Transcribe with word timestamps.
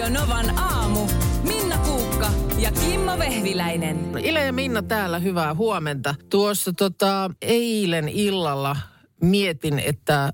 Radio 0.00 0.20
Novan 0.20 0.58
aamu. 0.58 1.06
Minna 1.42 1.78
Kuukka 1.78 2.30
ja 2.58 2.72
Kimmo 2.72 3.18
Vehviläinen. 3.18 4.18
Ile 4.18 4.44
ja 4.44 4.52
Minna 4.52 4.82
täällä, 4.82 5.18
hyvää 5.18 5.54
huomenta. 5.54 6.14
Tuossa 6.30 6.72
tota, 6.72 7.30
eilen 7.42 8.08
illalla 8.08 8.76
mietin, 9.22 9.78
että 9.78 10.32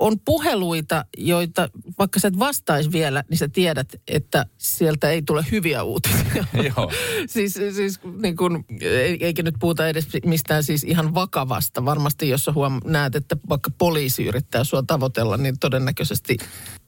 on 0.00 0.20
puheluita, 0.24 1.04
joita 1.16 1.68
vaikka 1.98 2.20
sä 2.20 2.28
et 2.28 2.38
vastaisi 2.38 2.92
vielä, 2.92 3.24
niin 3.30 3.38
sä 3.38 3.48
tiedät, 3.48 3.94
että 4.08 4.46
sieltä 4.58 5.10
ei 5.10 5.22
tule 5.22 5.44
hyviä 5.52 5.82
uutisia. 5.82 6.44
Joo. 6.76 6.92
siis 7.26 7.54
siis 7.54 8.00
niin 8.22 8.36
kun, 8.36 8.64
eikä 9.20 9.42
nyt 9.42 9.54
puhuta 9.60 9.88
edes 9.88 10.08
mistään 10.24 10.64
siis 10.64 10.84
ihan 10.84 11.14
vakavasta. 11.14 11.84
Varmasti 11.84 12.28
jos 12.28 12.44
sä 12.44 12.52
huom- 12.52 12.80
näet, 12.84 13.14
että 13.14 13.36
vaikka 13.48 13.70
poliisi 13.78 14.24
yrittää 14.24 14.64
sua 14.64 14.82
tavoitella, 14.86 15.36
niin 15.36 15.58
todennäköisesti 15.58 16.36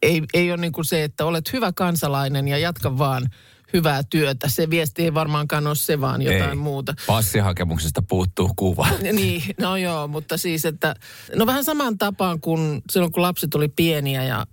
ei, 0.03 0.23
ei 0.35 0.51
ole 0.51 0.61
niin 0.61 0.73
kuin 0.73 0.85
se, 0.85 1.05
että 1.05 1.27
olet 1.27 1.53
hyvä 1.53 1.73
kansalainen 1.73 2.49
ja 2.49 2.59
jatka 2.59 2.99
vaan 2.99 3.27
hyvää 3.73 4.03
työtä. 4.11 4.49
Se 4.49 4.71
viesti 4.71 5.03
ei 5.03 5.15
varmaankaan 5.15 5.67
ole 5.67 5.75
se, 5.75 6.01
vaan 6.01 6.23
jotain 6.23 6.51
Ei. 6.51 6.57
muuta. 6.57 6.95
Passihakemuksesta 7.07 8.03
puuttuu 8.03 8.51
kuva. 8.57 8.89
Niin, 9.13 9.43
no 9.61 9.77
joo, 9.77 10.09
mutta 10.09 10.37
siis, 10.37 10.65
että 10.65 10.95
no 11.37 11.47
vähän 11.47 11.65
samaan 11.65 11.99
tapaan 11.99 12.41
kuin 12.41 12.83
silloin, 12.91 13.13
kun 13.13 13.23
lapset 13.23 13.55
oli 13.55 13.69
pieniä 13.69 14.25
ja 14.25 14.47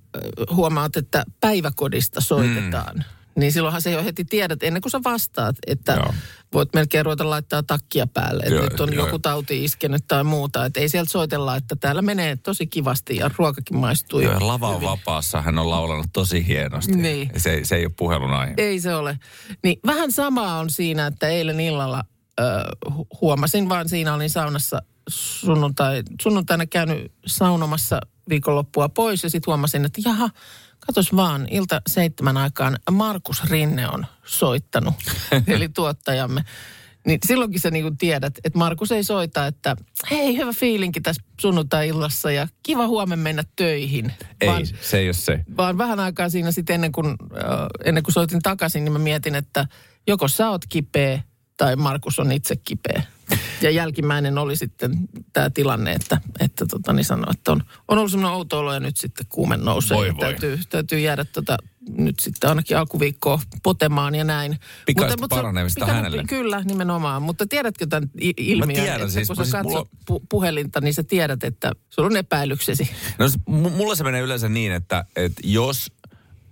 huomaat, 0.51 0.97
että 0.97 1.23
päiväkodista 1.39 2.21
soitetaan. 2.21 2.95
Mm. 2.95 3.03
Niin 3.37 3.51
silloinhan 3.51 3.81
se 3.81 3.91
jo 3.91 4.03
heti 4.03 4.25
tiedät, 4.25 4.63
ennen 4.63 4.81
kuin 4.81 4.91
sä 4.91 4.99
vastaat, 5.03 5.55
että 5.67 5.93
Joo. 5.93 6.13
voit 6.53 6.73
melkein 6.73 7.05
ruveta 7.05 7.29
laittaa 7.29 7.63
takkia 7.63 8.07
päälle, 8.07 8.43
että 8.43 8.55
Joo, 8.55 8.63
nyt 8.63 8.79
on 8.79 8.93
joo. 8.93 9.05
joku 9.05 9.19
tauti 9.19 9.63
iskenyt 9.63 10.03
tai 10.07 10.23
muuta. 10.23 10.65
Että 10.65 10.79
ei 10.79 10.89
sieltä 10.89 11.11
soitella, 11.11 11.55
että 11.55 11.75
täällä 11.75 12.01
menee 12.01 12.35
tosi 12.35 12.67
kivasti 12.67 13.15
ja 13.15 13.31
ruokakin 13.37 13.77
maistuu. 13.77 14.19
Joo, 14.19 14.33
ja 14.33 14.47
lava 14.47 14.69
on 14.69 14.81
vapaassa, 14.81 15.41
hän 15.41 15.59
on 15.59 15.69
laulanut 15.69 16.07
tosi 16.13 16.47
hienosti. 16.47 16.95
Niin. 16.95 17.31
Se, 17.37 17.59
se 17.63 17.75
ei 17.75 17.85
ole 17.85 17.93
puhelun 17.97 18.33
aihe. 18.33 18.53
Ei 18.57 18.79
se 18.79 18.95
ole. 18.95 19.19
Niin 19.63 19.79
vähän 19.85 20.11
samaa 20.11 20.59
on 20.59 20.69
siinä, 20.69 21.07
että 21.07 21.27
eilen 21.27 21.59
illalla 21.59 22.03
ö, 22.39 22.43
hu- 22.89 23.07
huomasin 23.21 23.69
vaan, 23.69 23.89
siinä 23.89 24.13
olin 24.13 24.29
saunassa 24.29 24.81
sunnuntai, 25.09 26.03
sunnuntaina 26.21 26.65
käynyt 26.65 27.11
saunomassa 27.25 27.99
viikonloppua 28.29 28.89
pois 28.89 29.23
ja 29.23 29.29
sitten 29.29 29.51
huomasin, 29.51 29.85
että 29.85 30.01
jaha, 30.05 30.29
katos 30.85 31.15
vaan, 31.15 31.47
ilta 31.51 31.81
seitsemän 31.87 32.37
aikaan 32.37 32.77
Markus 32.91 33.43
Rinne 33.49 33.89
on 33.89 34.05
soittanut, 34.25 34.95
eli 35.47 35.69
tuottajamme. 35.69 36.43
Niin 37.05 37.19
silloinkin 37.25 37.59
sä 37.59 37.71
niinku 37.71 37.91
tiedät, 37.97 38.33
että 38.43 38.59
Markus 38.59 38.91
ei 38.91 39.03
soita, 39.03 39.47
että 39.47 39.75
hei, 40.11 40.37
hyvä 40.37 40.53
fiilinki 40.53 41.01
tässä 41.01 41.21
sunnuntai-illassa 41.41 42.31
ja 42.31 42.47
kiva 42.63 42.87
huomenna 42.87 43.23
mennä 43.23 43.43
töihin. 43.55 44.13
Ei, 44.41 44.47
Vaan- 44.49 44.65
se 44.81 44.97
ei 44.97 45.07
ole 45.07 45.13
se. 45.13 45.39
vaan 45.57 45.77
vähän 45.77 45.99
aikaa 45.99 46.29
siinä 46.29 46.51
sitten 46.51 46.73
ennen 46.73 46.91
kuin, 46.91 47.07
äh, 47.07 47.15
ennen 47.85 48.03
kuin 48.03 48.13
soitin 48.13 48.41
takaisin, 48.41 48.83
niin 48.83 48.93
mä 48.93 48.99
mietin, 48.99 49.35
että 49.35 49.67
joko 50.07 50.27
sä 50.27 50.49
oot 50.49 50.61
kipeä 50.69 51.21
tai 51.57 51.75
Markus 51.75 52.19
on 52.19 52.31
itse 52.31 52.55
kipeä. 52.55 53.03
Ja 53.61 53.69
jälkimmäinen 53.71 54.37
oli 54.37 54.55
sitten 54.55 54.91
tämä 55.33 55.49
tilanne, 55.49 55.91
että, 55.91 56.21
että 56.39 56.65
tota, 56.65 56.93
niin 56.93 57.05
sanoi, 57.05 57.31
että 57.31 57.51
on, 57.51 57.63
on 57.87 57.97
ollut 57.97 58.11
semmoinen 58.11 58.35
outo 58.35 58.59
olo 58.59 58.73
ja 58.73 58.79
nyt 58.79 58.97
sitten 58.97 59.25
kuume 59.29 59.57
nousee. 59.57 59.97
Voi 59.97 60.11
voi. 60.11 60.19
Täytyy, 60.19 60.59
täytyy 60.69 60.99
jäädä 60.99 61.25
tota, 61.25 61.57
nyt 61.97 62.19
sitten 62.19 62.49
ainakin 62.49 62.77
alkuviikkoa 62.77 63.39
potemaan 63.63 64.15
ja 64.15 64.23
näin. 64.23 64.59
Pikaista 64.85 65.21
se- 65.21 65.27
paranemista 65.27 65.85
pika- 65.85 65.91
hänelle. 65.91 66.23
Kyllä, 66.23 66.61
nimenomaan. 66.63 67.21
Mutta 67.21 67.45
tiedätkö 67.47 67.87
tämän 67.87 68.09
ilmiön, 68.37 68.83
tiedän 68.83 69.01
että 69.01 69.13
siis, 69.13 69.27
kun 69.27 69.37
mä 69.37 69.45
sä 69.45 69.51
siis 69.51 69.63
mulla 69.63 69.77
katsot 69.77 69.99
pu- 70.11 70.25
puhelinta, 70.29 70.81
niin 70.81 70.93
sä 70.93 71.03
tiedät, 71.03 71.43
että 71.43 71.71
sulla 71.89 72.07
on 72.07 72.17
epäilyksesi. 72.17 72.89
No 73.17 73.25
mulla 73.47 73.95
se 73.95 74.03
menee 74.03 74.21
yleensä 74.21 74.49
niin, 74.49 74.71
että, 74.71 75.05
että 75.15 75.41
jos 75.43 75.91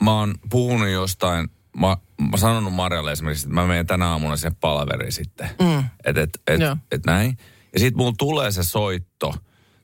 mä 0.03 0.19
oon 0.19 0.35
puhunut 0.49 0.89
jostain, 0.89 1.49
mä, 1.79 1.97
mä 2.31 2.37
sanonut 2.37 2.73
Marjalle 2.73 3.11
esimerkiksi, 3.11 3.45
että 3.45 3.55
mä 3.55 3.67
menen 3.67 3.87
tänä 3.87 4.07
aamuna 4.07 4.37
siihen 4.37 4.55
palaveriin 4.55 5.11
sitten. 5.11 5.49
Mm. 5.61 5.83
Että 6.05 6.21
et, 6.21 6.41
et, 6.47 6.61
Joo. 6.61 6.77
et 6.91 7.05
näin. 7.05 7.37
Ja 7.73 7.79
sitten 7.79 7.97
mulla 7.97 8.13
tulee 8.17 8.51
se 8.51 8.63
soitto 8.63 9.33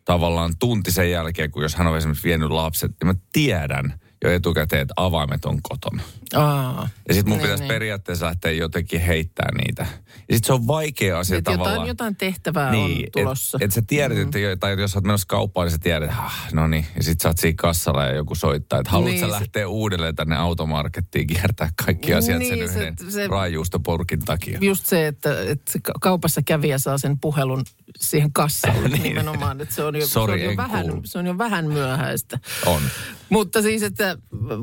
tavallaan 0.05 0.53
tunti 0.59 0.91
sen 0.91 1.11
jälkeen, 1.11 1.51
kun 1.51 1.63
jos 1.63 1.75
hän 1.75 1.87
on 1.87 1.97
esimerkiksi 1.97 2.27
vienyt 2.27 2.49
lapset, 2.49 2.91
niin 2.91 3.07
mä 3.07 3.15
tiedän 3.33 4.00
jo 4.23 4.31
etukäteen, 4.31 4.81
että 4.81 4.93
avaimet 4.97 5.45
on 5.45 5.59
kotona. 5.61 6.03
Aa. 6.35 6.89
Ja 7.07 7.13
sitten 7.13 7.29
mun 7.29 7.37
Niin, 7.37 7.41
pitäisi 7.43 7.63
niin. 7.63 7.67
periaatteessa 7.67 8.25
lähteä 8.25 8.51
jotenkin 8.51 9.01
heittää 9.01 9.49
niitä. 9.57 9.85
Ja 10.29 10.35
sitten 10.35 10.47
se 10.47 10.53
on 10.53 10.67
vaikea 10.67 11.19
asia 11.19 11.37
Että 11.37 11.51
tavallaan. 11.51 11.73
jotain, 11.75 11.87
jotain 11.87 12.15
tehtävää 12.15 12.69
on 12.71 12.91
tulossa. 13.11 13.57
Et, 13.61 13.65
et 13.65 13.71
sä 13.71 13.81
tiedät, 13.87 14.17
mm. 14.17 14.23
että 14.23 14.39
jo, 14.39 14.55
tai 14.55 14.79
jos 14.81 14.91
sä 14.91 14.97
oot 14.97 15.03
menossa 15.03 15.27
kauppaan, 15.27 15.65
niin 15.65 15.71
sä 15.71 15.77
tiedät, 15.83 16.09
että 16.09 16.21
ah, 16.23 16.53
no 16.53 16.67
niin. 16.67 16.85
Ja 16.95 17.03
sit 17.03 17.21
sä 17.21 17.29
oot 17.29 17.37
siinä 17.37 17.55
kassalla 17.57 18.03
ja 18.05 18.15
joku 18.15 18.35
soittaa, 18.35 18.79
että 18.79 18.91
haluat 18.91 19.09
Niin, 19.11 19.19
sä 19.19 19.25
se- 19.25 19.31
lähteä 19.31 19.67
uudelleen 19.67 20.15
tänne 20.15 20.35
automarkettiin 20.35 21.27
kiertää 21.27 21.69
kaikki 21.85 22.13
asiat 22.13 22.39
sen 22.43 22.57
Niin, 22.59 22.69
se- 22.69 22.79
yhden 22.79 22.95
se- 23.09 23.27
raajuustopurkin 23.27 24.19
takia. 24.19 24.57
Just 24.61 24.85
se, 24.85 25.07
että, 25.07 25.41
että 25.41 25.71
se 25.71 25.79
ka- 25.79 25.93
kaupassa 26.01 26.41
kävijä 26.45 26.77
saa 26.77 26.97
sen 26.97 27.19
puhelun 27.19 27.63
siihen 27.99 28.33
kassalle 28.33 28.87
Niin. 28.89 29.03
nimenomaan, 29.03 29.61
että 29.61 29.75
se 29.75 29.83
on 29.83 29.95
jo, 29.95 30.07
Sori, 30.07 30.39
se 30.39 30.45
on 30.47 30.51
jo, 30.53 30.57
vähän, 30.57 30.85
se 31.05 31.19
on 31.19 31.25
jo 31.25 31.37
vähän 31.37 31.67
myöhäistä. 31.67 32.39
On. 32.65 32.81
Mutta 33.29 33.61
siis, 33.61 33.83
että 33.83 34.10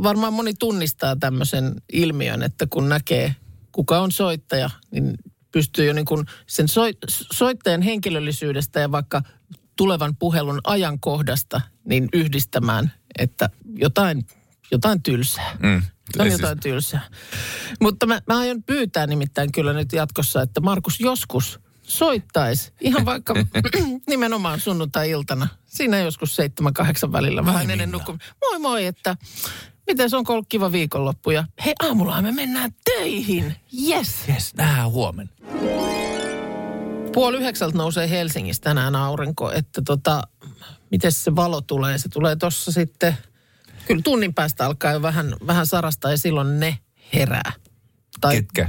varmaan 0.02 0.32
moni 0.32 0.54
tunnistaa 0.54 1.16
tämmöisen 1.16 1.82
ilmiön, 1.92 2.42
että 2.42 2.66
kun 2.70 2.88
näkee, 2.88 3.36
kuka 3.72 4.00
on 4.00 4.12
soittaja, 4.12 4.70
niin 4.90 5.14
pystyy 5.52 5.86
jo 5.86 5.92
niin 5.92 6.04
kuin 6.04 6.26
sen 6.46 6.68
soit, 6.68 6.96
soittajan 7.32 7.82
henkilöllisyydestä 7.82 8.80
ja 8.80 8.92
vaikka 8.92 9.22
tulevan 9.76 10.16
puhelun 10.16 10.60
ajankohdasta 10.64 11.60
niin 11.84 12.08
yhdistämään, 12.12 12.92
että 13.18 13.50
jotain, 13.74 14.26
jotain 14.70 15.02
tylsää. 15.02 15.56
Mm. 15.62 15.82
On 16.18 16.26
Siis- 16.26 16.32
jotain 16.32 16.60
tylsää. 16.60 17.02
Mutta 17.80 18.06
mä, 18.06 18.20
mä 18.26 18.38
aion 18.38 18.62
pyytää 18.62 19.06
nimittäin 19.06 19.52
kyllä 19.52 19.72
nyt 19.72 19.92
jatkossa, 19.92 20.42
että 20.42 20.60
Markus 20.60 21.00
joskus 21.00 21.60
soittaisi 21.88 22.72
ihan 22.80 23.04
vaikka 23.12 23.34
nimenomaan 24.06 24.60
sunnuntai-iltana. 24.60 25.48
Siinä 25.66 25.98
joskus 25.98 26.36
seitsemän, 26.36 26.74
kahdeksan 26.74 27.12
välillä 27.12 27.44
vähän 27.44 27.70
ennen 27.70 27.90
nukkumista. 27.90 28.34
Moi 28.40 28.58
moi, 28.58 28.86
että 28.86 29.16
miten 29.86 30.08
onko 30.12 30.32
ollut 30.32 30.46
kiva 30.48 30.72
viikonloppu 30.72 31.30
ja 31.30 31.44
hei 31.64 31.74
aamulla 31.82 32.22
me 32.22 32.32
mennään 32.32 32.70
töihin. 32.84 33.54
Yes. 33.88 34.28
Yes, 34.28 34.54
nähdään 34.54 34.90
huomenna. 34.90 35.32
Puoli 37.12 37.36
yhdeksältä 37.36 37.78
nousee 37.78 38.10
Helsingissä 38.10 38.62
tänään 38.62 38.96
aurinko, 38.96 39.52
että 39.52 39.82
tota, 39.82 40.22
miten 40.90 41.12
se 41.12 41.36
valo 41.36 41.60
tulee? 41.60 41.98
Se 41.98 42.08
tulee 42.08 42.36
tossa 42.36 42.72
sitten, 42.72 43.18
kyllä 43.86 44.02
tunnin 44.02 44.34
päästä 44.34 44.66
alkaa 44.66 44.92
jo 44.92 45.02
vähän, 45.02 45.34
vähän 45.46 45.66
sarasta 45.66 46.10
ja 46.10 46.18
silloin 46.18 46.60
ne 46.60 46.78
herää. 47.14 47.52
Tai 48.20 48.34
Ketkä? 48.36 48.68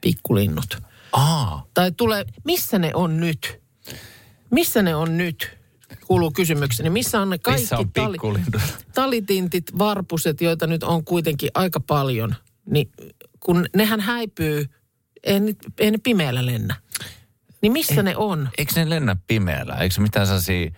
pikkulinnut. 0.00 0.78
Aa. 1.14 1.66
Tai 1.74 1.92
tulee, 1.92 2.24
missä 2.44 2.78
ne 2.78 2.90
on 2.94 3.20
nyt? 3.20 3.60
Missä 4.50 4.82
ne 4.82 4.94
on 4.94 5.16
nyt? 5.16 5.58
Kuuluu 6.06 6.30
kysymykseni. 6.30 6.90
Missä 6.90 7.20
on 7.20 7.30
ne 7.30 7.38
kaikki 7.38 7.62
Missä 7.62 7.78
on 7.78 7.90
tali, 7.92 8.16
talitintit, 8.94 9.78
varpuset, 9.78 10.40
joita 10.40 10.66
nyt 10.66 10.82
on 10.82 11.04
kuitenkin 11.04 11.50
aika 11.54 11.80
paljon? 11.80 12.34
Niin 12.70 12.90
kun 13.40 13.66
nehän 13.76 14.00
häipyy, 14.00 14.66
ei 15.24 15.40
ne, 15.40 15.52
ei 15.78 15.90
ne 15.90 15.98
pimeällä 16.02 16.46
lennä. 16.46 16.74
Niin 17.62 17.72
missä 17.72 18.02
ne 18.02 18.16
on? 18.16 18.48
Eikö 18.58 18.72
ne 18.76 18.90
lennä 18.90 19.16
pimeällä? 19.26 19.74
Eikö 19.74 20.00
mitään 20.00 20.26
sellaisia... 20.26 20.70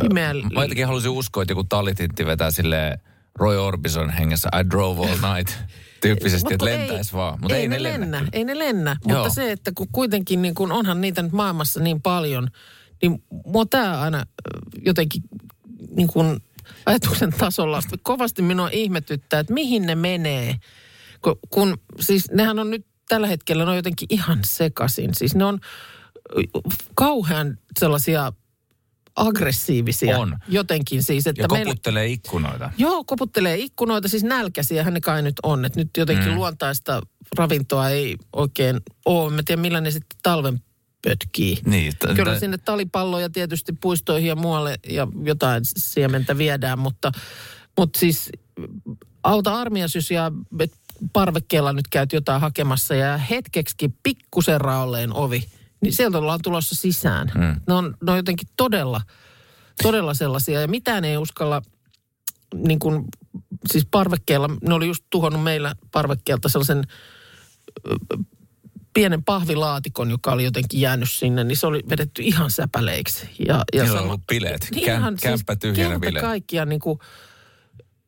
Pimeällä- 0.00 0.46
Mä 0.54 0.62
jotenkin 0.62 0.86
halusin 0.86 1.10
uskoa, 1.10 1.42
että 1.42 1.52
joku 1.52 1.64
talitintti 1.64 2.26
vetää 2.26 2.50
sille 2.50 3.00
Roy 3.38 3.56
Orbison 3.66 4.10
hengessä 4.10 4.48
I 4.60 4.70
drove 4.70 5.00
all 5.00 5.34
night 5.34 5.54
tyyppisesti, 6.00 6.54
että 6.54 6.66
lentäisi 6.66 7.12
vaan. 7.12 7.40
Mutta 7.40 7.56
ei, 7.56 7.68
ne 7.68 7.76
ne 7.76 7.82
lennä. 7.82 8.16
lennä. 8.16 8.28
Ei 8.32 8.44
ne 8.44 8.58
lennä. 8.58 8.96
Joo. 9.06 9.18
Mutta 9.18 9.34
se, 9.34 9.52
että 9.52 9.72
kun 9.74 9.88
kuitenkin 9.92 10.42
niin 10.42 10.54
kun 10.54 10.72
onhan 10.72 11.00
niitä 11.00 11.22
nyt 11.22 11.32
maailmassa 11.32 11.80
niin 11.80 12.02
paljon, 12.02 12.48
niin 13.02 13.22
mua 13.46 13.66
tämä 13.66 14.00
aina 14.00 14.26
jotenkin 14.84 15.22
niin 15.96 16.08
kun 16.08 16.40
ajatuksen 16.86 17.32
tasolla 17.38 17.80
kovasti 18.02 18.42
minua 18.42 18.68
ihmetyttää, 18.72 19.40
että 19.40 19.52
mihin 19.52 19.86
ne 19.86 19.94
menee. 19.94 20.56
Kun, 21.22 21.38
kun 21.50 21.78
siis 22.00 22.30
nehän 22.30 22.58
on 22.58 22.70
nyt 22.70 22.86
tällä 23.08 23.26
hetkellä, 23.26 23.64
ne 23.64 23.70
on 23.70 23.76
jotenkin 23.76 24.08
ihan 24.10 24.38
sekasin. 24.44 25.10
Siis 25.14 25.34
ne 25.34 25.44
on 25.44 25.58
kauhean 26.94 27.58
sellaisia 27.78 28.32
aggressiivisia. 29.18 30.18
On. 30.18 30.38
Jotenkin 30.48 31.02
siis, 31.02 31.26
että 31.26 31.42
Ja 31.42 31.48
meillä- 31.52 31.64
koputtelee 31.70 32.06
ikkunoita. 32.06 32.70
Joo, 32.78 33.04
koputtelee 33.04 33.56
ikkunoita, 33.56 34.08
siis 34.08 34.22
nälkäisiä 34.24 34.90
ne 34.90 35.00
kai 35.00 35.22
nyt 35.22 35.34
on. 35.42 35.64
Että 35.64 35.80
nyt 35.80 35.90
jotenkin 35.96 36.28
mm. 36.28 36.34
luontaista 36.34 37.00
ravintoa 37.36 37.88
ei 37.88 38.16
oikein 38.32 38.80
ole. 39.04 39.32
Mä 39.32 39.42
tiedän, 39.42 39.60
millä 39.60 39.80
ne 39.80 39.90
sitten 39.90 40.18
talven 40.22 40.62
pötkii. 41.02 41.58
Niin, 41.66 41.92
t- 41.92 42.14
Kyllä 42.16 42.36
t- 42.36 42.38
sinne 42.38 42.58
talipalloja 42.58 43.30
tietysti 43.30 43.72
puistoihin 43.80 44.28
ja 44.28 44.36
muualle 44.36 44.76
ja 44.90 45.08
jotain 45.24 45.62
siementä 45.64 46.38
viedään, 46.38 46.78
mutta, 46.78 47.12
mutta 47.78 47.98
siis 47.98 48.30
auta 49.22 49.54
armias, 49.60 49.94
jos 49.94 50.10
ja 50.10 50.32
parvekkeella 51.12 51.72
nyt 51.72 51.88
käyt 51.90 52.12
jotain 52.12 52.40
hakemassa 52.40 52.94
ja 52.94 53.16
hetkeksi 53.18 53.94
pikkusen 54.02 54.60
raolleen 54.60 55.12
ovi, 55.12 55.44
niin 55.80 55.92
sieltä 55.92 56.18
ollaan 56.18 56.40
tulossa 56.42 56.74
sisään. 56.74 57.32
Mm. 57.34 57.60
Ne, 57.66 57.74
on, 57.74 57.94
ne 58.02 58.12
on 58.12 58.18
jotenkin 58.18 58.48
todella, 58.56 59.00
todella 59.82 60.14
sellaisia 60.14 60.60
ja 60.60 60.68
mitään 60.68 61.04
ei 61.04 61.16
uskalla 61.16 61.62
niin 62.54 62.78
kuin 62.78 63.04
siis 63.72 63.86
parvekkeella, 63.90 64.48
ne 64.62 64.74
oli 64.74 64.86
just 64.86 65.04
tuhonnut 65.10 65.42
meillä 65.42 65.74
parvekkeelta 65.92 66.48
sellaisen 66.48 66.84
pienen 68.94 69.24
pahvilaatikon, 69.24 70.10
joka 70.10 70.32
oli 70.32 70.44
jotenkin 70.44 70.80
jäänyt 70.80 71.10
sinne, 71.10 71.44
niin 71.44 71.56
se 71.56 71.66
oli 71.66 71.82
vedetty 71.90 72.22
ihan 72.22 72.50
säpäleiksi. 72.50 73.28
Ja, 73.48 73.64
ja 73.74 73.82
Niillä 73.82 74.00
on 74.00 74.06
ollut 74.06 74.26
bileet. 74.26 74.68
Niin 74.74 74.88
Käm- 74.88 74.98
ihan 74.98 75.16
kämppä 75.22 75.56
tyhjänä 75.56 75.98
bileet. 75.98 76.24
kaikkiaan 76.24 76.68
niin 76.68 76.80
kuin, 76.80 76.98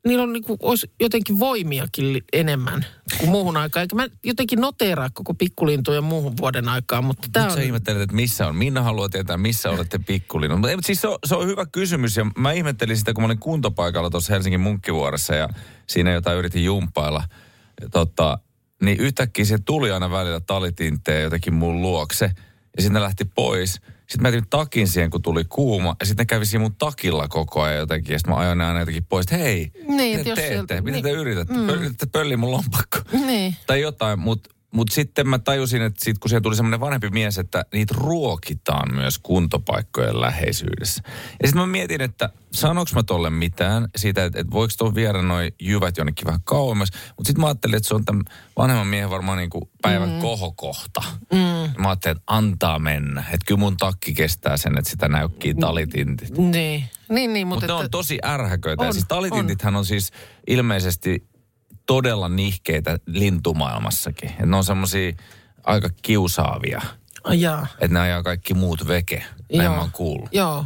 niillä 0.07 0.23
on 0.23 0.33
niin 0.33 0.45
kuin, 0.45 0.59
olisi 0.63 0.91
jotenkin 1.01 1.39
voimiakin 1.39 2.23
enemmän 2.33 2.87
kuin 3.19 3.31
muuhun 3.31 3.57
aikaan. 3.57 3.83
Eikä 3.83 3.97
mä 3.97 4.07
jotenkin 4.25 4.61
noteeraa 4.61 5.09
koko 5.15 5.35
pikkulintujen 5.35 6.05
muuhun 6.05 6.37
vuoden 6.37 6.69
aikaan, 6.69 7.05
mutta 7.05 7.29
tämä 7.33 7.47
on... 7.47 7.53
sä 7.53 7.61
ihmettelet, 7.61 8.03
että 8.03 8.17
missä 8.17 8.47
on. 8.47 8.57
Minna 8.57 8.83
haluaa 8.83 9.09
tietää, 9.09 9.37
missä 9.37 9.71
olette 9.71 9.99
pikkulinu. 9.99 10.57
Mutta 10.57 10.77
siis 10.83 11.01
se 11.01 11.09
on, 11.09 11.19
se 11.27 11.35
on 11.35 11.47
hyvä 11.47 11.67
kysymys 11.67 12.17
ja 12.17 12.27
mä 12.39 12.53
ihmettelin 12.53 12.97
sitä, 12.97 13.13
kun 13.13 13.23
mä 13.23 13.27
olin 13.27 13.39
kuntopaikalla 13.39 14.11
tuossa 14.11 14.33
Helsingin 14.33 14.61
munkkivuoressa 14.61 15.35
ja 15.35 15.49
siinä 15.87 16.13
jotain 16.13 16.39
yritin 16.39 16.65
jumpailla. 16.65 17.25
Ja 17.81 17.89
Tota, 17.89 18.39
niin 18.83 19.01
yhtäkkiä 19.01 19.45
se 19.45 19.59
tuli 19.59 19.91
aina 19.91 20.11
välillä 20.11 20.41
talitinteen 20.41 21.23
jotenkin 21.23 21.55
mun 21.55 21.83
luokse 21.83 22.31
ja 22.77 22.83
sitten 22.83 23.03
lähti 23.03 23.25
pois. 23.25 23.81
Sitten 24.11 24.23
mä 24.23 24.29
jätin 24.29 24.51
takin 24.51 24.89
siihen, 24.89 25.11
kun 25.11 25.23
tuli 25.23 25.45
kuuma. 25.45 25.97
Ja 26.01 26.07
sitten 26.07 26.23
ne 26.25 26.27
kävi 26.27 26.47
siinä 26.47 26.63
mun 26.63 26.75
takilla 26.75 27.29
koko 27.29 27.63
ajan 27.63 27.79
jotenkin. 27.79 28.13
Ja 28.13 28.19
sitten 28.19 28.35
mä 28.35 28.41
ajoin 28.41 28.59
ne 28.59 28.65
aina 28.65 28.81
jotenkin 28.81 29.05
pois, 29.09 29.25
että 29.27 29.37
hei, 29.37 29.73
Niin, 29.89 30.19
mitä 30.19 30.29
jos 30.31 30.37
teette? 30.37 30.55
sieltä- 30.55 30.81
Mitä 30.81 30.91
niin. 30.93 31.03
te 31.05 31.11
yritätte? 31.11 31.55
Mm. 31.55 31.69
Yritätte 31.69 32.07
pölliä 32.07 32.37
mun 32.37 32.51
lompakko 32.51 32.99
Niin. 33.27 33.57
tai 33.67 33.81
jotain, 33.81 34.19
mutta 34.19 34.51
mut 34.75 34.91
sitten 34.91 35.29
mä 35.29 35.39
tajusin, 35.39 35.83
että 35.83 36.05
sit, 36.05 36.19
kun 36.19 36.29
siihen 36.29 36.43
tuli 36.43 36.57
semmoinen 36.57 36.81
vanhempi 36.81 37.11
mies, 37.11 37.39
että 37.39 37.65
niitä 37.73 37.95
ruokitaan 37.99 38.95
myös 38.95 39.19
kuntopaikkojen 39.19 40.21
läheisyydessä. 40.21 41.03
Ja 41.43 41.49
sitten 41.49 41.61
mä 41.61 41.67
mietin, 41.67 42.01
että 42.01 42.31
sanoks 42.53 42.95
mä 42.95 43.03
tolle 43.03 43.31
mitään 43.31 43.89
siitä, 43.97 44.25
että, 44.25 44.41
että 44.41 44.53
voiko 44.53 44.75
tuon 44.79 44.95
viedä 44.95 45.23
noi 45.23 45.53
jyvät 45.61 45.97
jonnekin 45.97 46.27
vähän 46.27 46.41
kauemmas. 46.45 46.89
Mutta 47.17 47.29
sitten 47.29 47.41
mä 47.41 47.47
ajattelin, 47.47 47.77
että 47.77 47.89
se 47.89 47.95
on 47.95 48.05
tämän 48.05 48.25
vanhemman 48.57 48.87
miehen 48.87 49.11
varmaan 49.11 49.39
niinku 49.39 49.71
päivän 49.83 50.11
mm. 50.11 50.21
kohokohta. 50.21 51.03
Mm. 51.33 51.83
Mä 51.83 51.89
ajattelin, 51.89 52.17
että 52.17 52.25
antaa 52.27 52.79
mennä. 52.79 53.21
Että 53.21 53.47
kyllä 53.47 53.59
mun 53.59 53.77
takki 53.77 54.15
kestää 54.15 54.57
sen, 54.57 54.79
että 54.79 54.91
sitä 54.91 55.09
näykkii 55.09 55.55
talitintit. 55.55 56.39
Niin, 56.39 56.85
niin, 57.09 57.33
niin 57.33 57.47
mutta 57.47 57.67
Mutta 57.67 57.73
ne 57.73 57.73
että, 57.73 57.85
on 57.85 57.91
tosi 57.91 58.19
ärhäköitä. 58.25 58.85
Ja 58.85 58.89
On, 58.89 58.95
siis 58.95 59.07
talitintithän 59.09 59.77
on 59.77 59.85
siis 59.85 60.13
ilmeisesti 60.47 61.31
todella 61.91 62.29
nihkeitä 62.29 62.99
lintumaailmassakin. 63.07 64.31
Et 64.31 64.47
ne 64.47 64.57
on 64.57 64.65
semmosia 64.65 65.13
aika 65.65 65.89
kiusaavia, 66.03 66.81
Jaa. 67.33 67.67
että 67.73 67.95
ne 67.95 68.01
ajaa 68.01 68.23
kaikki 68.23 68.55
muut 68.55 68.89
veke. 68.89 69.25
Näin 69.53 69.71
mä 69.71 69.81
oon 69.81 69.91
kuullut. 69.93 70.29
Joo, 70.33 70.65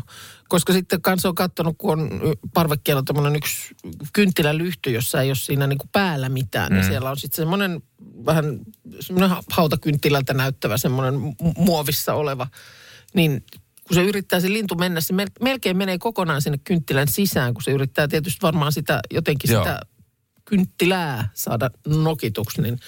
koska 0.48 0.72
sitten 0.72 1.02
kanssa 1.02 1.28
on 1.28 1.34
katsonut, 1.34 1.74
kun 1.78 1.90
on 2.00 2.10
parvekkeella 2.54 3.02
tämmöinen 3.02 3.36
yksi 3.36 3.74
kynttilälyhty, 4.12 4.90
jossa 4.90 5.22
ei 5.22 5.28
ole 5.28 5.36
siinä 5.36 5.66
niin 5.66 5.78
kuin 5.78 5.88
päällä 5.92 6.28
mitään. 6.28 6.72
Mm. 6.72 6.76
Niin 6.76 6.86
siellä 6.86 7.10
on 7.10 7.16
sitten 7.16 7.36
semmoinen 7.36 7.82
vähän 8.26 8.60
semmoinen 9.00 9.36
hautakynttilältä 9.50 10.34
näyttävä 10.34 10.76
semmoinen 10.76 11.14
mu- 11.14 11.52
muovissa 11.56 12.14
oleva. 12.14 12.46
Niin 13.14 13.44
kun 13.88 13.94
se 13.94 14.04
yrittää 14.04 14.40
se 14.40 14.52
lintu 14.52 14.74
mennä, 14.74 15.00
se 15.00 15.14
mel- 15.14 15.42
melkein 15.42 15.76
menee 15.76 15.98
kokonaan 15.98 16.42
sinne 16.42 16.58
kynttilän 16.64 17.08
sisään, 17.08 17.54
kun 17.54 17.62
se 17.62 17.70
yrittää 17.70 18.08
tietysti 18.08 18.42
varmaan 18.42 18.72
sitä 18.72 19.00
jotenkin 19.10 19.52
Joo. 19.52 19.64
sitä 19.64 19.80
kynttilää 20.44 21.30
saada 21.34 21.70
nokituksi, 21.86 22.62
niin, 22.62 22.78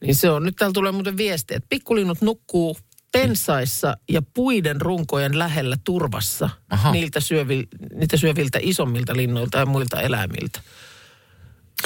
niin 0.00 0.14
se 0.14 0.30
on. 0.30 0.42
Nyt 0.42 0.56
täällä 0.56 0.72
tulee 0.72 0.92
muuten 0.92 1.16
viesti, 1.16 1.54
että 1.54 1.66
pikkulinnut 1.68 2.20
nukkuu 2.20 2.76
pensaissa 3.12 3.96
ja 4.08 4.22
puiden 4.22 4.80
runkojen 4.80 5.38
lähellä 5.38 5.76
turvassa 5.84 6.50
Aha. 6.70 6.92
niiltä, 6.92 7.20
syövil, 7.20 7.66
niitä 7.94 8.16
syöviltä 8.16 8.58
isommilta 8.62 9.16
linnuilta 9.16 9.58
ja 9.58 9.66
muilta 9.66 10.02
eläimiltä. 10.02 10.60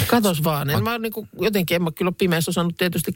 Katos 0.06 0.44
vaan. 0.44 0.70
En 0.70 0.82
mä, 0.82 0.98
niinku, 0.98 1.28
jotenkin 1.40 1.74
en 1.74 1.82
mä 1.82 1.90
kyllä 1.92 2.12
pimeässä 2.12 2.50
osannut 2.50 2.76
tietysti 2.76 3.12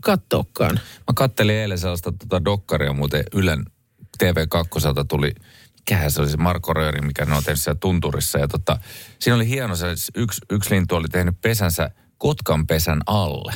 katsoakaan. 0.00 0.80
Mä 0.98 1.14
kattelin 1.14 1.54
eilen 1.54 1.78
sellaista 1.78 2.12
tota 2.12 2.44
dokkaria 2.44 2.92
muuten 2.92 3.24
Ylen 3.34 3.64
TV2 4.24 5.04
tuli, 5.08 5.34
mikähän 5.90 6.10
se 6.10 6.20
oli 6.20 6.30
se 6.30 6.36
Marko 6.36 6.72
Rööri, 6.72 7.00
mikä 7.00 7.24
ne 7.24 7.34
on 7.36 7.44
tehnyt 7.44 7.60
siellä 7.60 7.78
tunturissa. 7.80 8.38
Ja 8.38 8.48
tota, 8.48 8.78
siinä 9.18 9.36
oli 9.36 9.48
hieno 9.48 9.76
se, 9.76 9.86
yksi, 10.14 10.40
yksi 10.50 10.74
lintu 10.74 10.94
oli 10.94 11.08
tehnyt 11.08 11.40
pesänsä 11.40 11.90
kotkan 12.18 12.66
pesän 12.66 13.00
alle. 13.06 13.52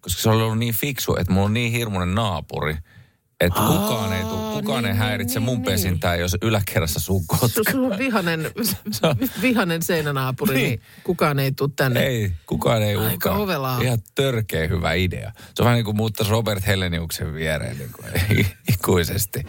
Koska 0.00 0.22
se 0.22 0.30
oli 0.30 0.42
ollut 0.42 0.58
niin 0.58 0.74
fiksu, 0.74 1.16
että 1.16 1.32
mulla 1.32 1.46
on 1.46 1.54
niin 1.54 1.72
hirmuinen 1.72 2.14
naapuri, 2.14 2.76
että 3.40 3.60
kukaan 3.60 4.12
ei, 4.12 4.22
tuu, 4.22 4.52
kukaan 4.52 4.82
niin, 4.84 4.92
ei 4.92 4.98
häiritse 4.98 5.38
niin, 5.38 5.44
mun 5.44 5.54
niin. 5.54 5.64
pesintää, 5.64 6.16
jos 6.16 6.36
yläkerrassa 6.42 7.00
suu 7.00 7.20
Su- 7.20 7.24
kotka. 7.26 7.72
Sulla 7.72 7.94
on 7.94 7.98
vihanen, 7.98 8.50
vihanen 9.42 9.82
seinänaapuri, 9.82 10.54
niin. 10.54 10.68
Niin. 10.68 10.80
kukaan 11.04 11.38
ei 11.38 11.52
tule 11.52 11.70
tänne. 11.76 12.00
Ei, 12.00 12.32
kukaan 12.46 12.82
ei 12.82 12.96
Aika 12.96 13.12
uhkaa. 13.12 13.36
ovelaa. 13.36 13.80
Ihan 13.80 13.98
törkeä 14.14 14.68
hyvä 14.68 14.92
idea. 14.92 15.32
Se 15.36 15.62
on 15.62 15.64
vähän 15.64 15.76
niin 15.76 15.84
kuin 15.84 15.96
muuttaisi 15.96 16.32
Robert 16.32 16.66
Helleniuksen 16.66 17.34
viereen 17.34 17.78
niin 17.78 17.92
kuin, 17.92 18.06
ikuisesti. 18.74 19.46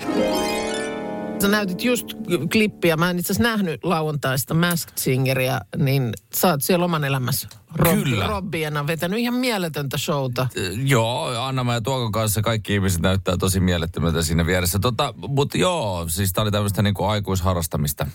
Sä 1.41 1.47
näytit 1.47 1.83
just 1.83 2.07
klippiä, 2.51 2.97
mä 2.97 3.09
en 3.09 3.19
itse 3.19 3.33
asiassa 3.33 3.49
nähnyt 3.49 3.83
lauantaista 3.83 4.53
Masked 4.53 4.93
Singeria, 4.95 5.61
niin 5.77 6.13
sä 6.35 6.47
oot 6.47 6.63
siellä 6.63 6.85
oman 6.85 7.03
elämässä 7.03 7.47
Rob, 7.79 8.03
Kyllä. 8.03 8.27
Robbiena 8.27 8.87
vetänyt 8.87 9.19
ihan 9.19 9.33
mieletöntä 9.33 9.97
showta. 9.97 10.47
Joo, 10.85 11.41
Anna 11.41 11.73
ja 11.73 11.81
Tuokon 11.81 12.11
kanssa 12.11 12.41
kaikki 12.41 12.73
ihmiset 12.73 13.01
näyttää 13.01 13.37
tosi 13.37 13.59
mielettömältä 13.59 14.21
siinä 14.21 14.45
vieressä. 14.45 14.79
Tota, 14.79 15.13
Mutta 15.27 15.57
joo, 15.57 16.05
siis 16.09 16.33
tämä 16.33 16.43
oli 16.43 16.51
tämmöistä 16.51 16.81
niinku 16.81 17.03
aikuisharrastamista, 17.03 18.07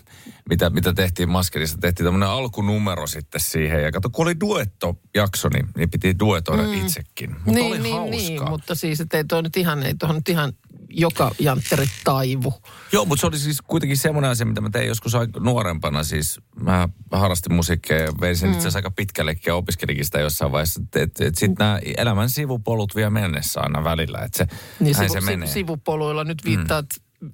mitä, 0.49 0.71
mitä 0.71 0.93
tehtiin 0.93 1.29
Maskerissa. 1.29 1.79
Tehtiin 1.79 2.05
tämmöinen 2.05 2.29
alkunumero 2.29 3.07
sitten 3.07 3.41
siihen. 3.41 3.83
Ja 3.83 3.93
kato, 3.93 4.11
kun 4.11 4.27
oli 4.27 4.41
duettojakso, 4.41 5.49
niin, 5.49 5.67
niin 5.77 5.91
piti 5.91 6.19
duetoida 6.19 6.63
mm. 6.63 6.75
itsekin. 6.75 7.31
Mutta 7.31 7.53
niin, 7.53 7.67
oli 7.67 7.79
niin, 7.79 7.95
hauskaa. 7.95 8.19
niin, 8.19 8.49
mutta 8.49 8.75
siis, 8.75 9.01
että 9.01 9.17
ei 9.17 9.25
toi 9.25 9.43
nyt 9.43 9.57
ihan, 9.57 9.83
ei 9.83 9.95
tuohon 9.95 10.17
nyt 10.17 10.29
ihan 10.29 10.53
joka 10.93 11.35
jantteri 11.39 11.87
taivu. 12.05 12.55
Joo, 12.93 13.05
mutta 13.05 13.21
se 13.21 13.27
oli 13.27 13.39
siis 13.39 13.63
kuitenkin 13.63 13.97
semmoinen 13.97 14.31
asia, 14.31 14.47
mitä 14.47 14.61
mä 14.61 14.71
tein 14.71 14.89
joskus 14.89 15.13
nuorempana. 15.41 16.05
Siis 16.05 16.41
mä 16.61 16.89
harrastin 17.13 17.55
musiikkia 17.55 17.99
ja 17.99 18.13
vein 18.21 18.37
sen 18.37 18.49
mm. 18.49 18.53
itse 18.53 18.63
asiassa 18.63 18.79
aika 18.79 18.91
pitkällekin 18.91 19.52
ja 19.53 19.57
opiskelinkin 19.57 20.05
sitä 20.05 20.21
jossain 20.21 20.53
vaiheessa. 20.53 20.81
Että 20.83 21.01
et, 21.03 21.21
et 21.21 21.35
sitten 21.39 21.57
nämä 21.59 21.79
elämän 21.97 22.31
sivupolut 22.31 22.97
vie 22.97 23.11
mennessä 23.11 23.61
aina 23.61 23.85
välillä. 23.85 24.19
Että 24.19 24.39
se, 24.39 24.47
Niin 24.81 24.95
sivu, 24.95 25.13
se 25.13 25.21
menee. 25.21 25.49
sivu, 25.49 25.53
sivupoluilla 25.53 26.25
nyt 26.25 26.45
viittaat 26.45 26.87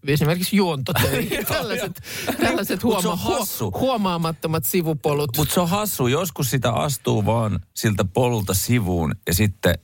esimerkiksi 0.06 0.56
juontotöihin. 0.56 1.46
tällaiset 1.46 2.02
tällaiset 2.40 2.82
huoma, 2.84 3.16
hassu. 3.16 3.70
huo, 3.70 3.80
huomaamattomat 3.80 4.64
sivupolut. 4.64 5.36
Mutta 5.36 5.54
se 5.54 5.60
on 5.60 5.68
hassu, 5.68 6.06
joskus 6.06 6.50
sitä 6.50 6.72
astuu 6.72 7.26
vaan 7.26 7.60
siltä 7.74 8.04
polulta 8.04 8.54
sivuun 8.54 9.14
ja 9.26 9.34
sitten 9.34 9.74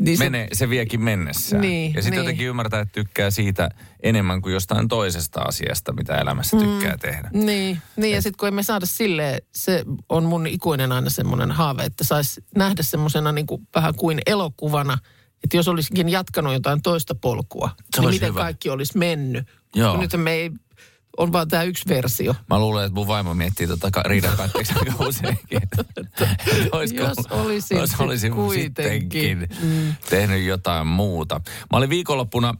Niin 0.00 0.18
se- 0.18 0.24
se, 0.24 0.30
menee, 0.30 0.48
se 0.52 0.68
viekin 0.68 1.00
mennessään. 1.00 1.60
Niin, 1.62 1.94
ja 1.94 2.02
sitten 2.02 2.10
niin. 2.10 2.24
jotenkin 2.24 2.46
ymmärtää, 2.46 2.80
että 2.80 2.92
tykkää 2.92 3.30
siitä 3.30 3.68
enemmän 4.02 4.42
kuin 4.42 4.52
jostain 4.52 4.88
toisesta 4.88 5.40
asiasta, 5.40 5.92
mitä 5.92 6.14
elämässä 6.14 6.56
tykkää 6.56 6.96
tehdä. 6.98 7.30
Niin, 7.32 7.78
niin 7.96 8.14
ja 8.14 8.22
sitten 8.22 8.38
kun 8.38 8.48
emme 8.48 8.62
saada 8.62 8.86
silleen, 8.86 9.42
se 9.54 9.84
on 10.08 10.24
mun 10.24 10.46
ikuinen 10.46 10.92
aina 10.92 11.10
semmoinen 11.10 11.50
haave, 11.50 11.82
että 11.82 12.04
saisi 12.04 12.44
nähdä 12.56 12.82
semmoisena 12.82 13.32
niin 13.32 13.46
kuin, 13.46 13.68
vähän 13.74 13.94
kuin 13.94 14.20
elokuvana, 14.26 14.98
että 15.44 15.56
jos 15.56 15.68
olisikin 15.68 16.08
jatkanut 16.08 16.52
jotain 16.52 16.82
toista 16.82 17.14
polkua, 17.14 17.70
niin 17.96 18.06
olisi 18.06 18.16
miten 18.16 18.28
hyvä. 18.28 18.40
kaikki 18.40 18.70
olisi 18.70 18.98
mennyt. 18.98 19.46
Joo. 19.74 19.96
Nyt 20.00 20.10
me 20.16 20.32
ei, 20.32 20.50
on 21.16 21.32
vaan 21.32 21.48
tämä 21.48 21.62
yksi 21.62 21.88
versio. 21.88 22.34
Mä 22.50 22.58
luulen, 22.58 22.84
että 22.86 22.94
mun 22.94 23.06
vaimo 23.06 23.34
miettii 23.34 23.66
tota 23.66 24.02
riidan 24.02 24.36
päätteeksi 24.36 24.72
aika 24.78 25.04
useinkin. 25.06 25.60
Olisiko- 26.72 27.02
Jos 27.02 27.26
olisin 27.30 27.78
jos 27.78 27.94
olisin 28.00 28.32
kuitenkin. 28.32 28.64
sittenkin 28.64 29.48
mm. 29.62 29.94
tehnyt 30.10 30.44
jotain 30.46 30.86
muuta. 30.86 31.40
Mä 31.72 31.76
olin 31.78 31.90
viikonloppuna 31.90 32.54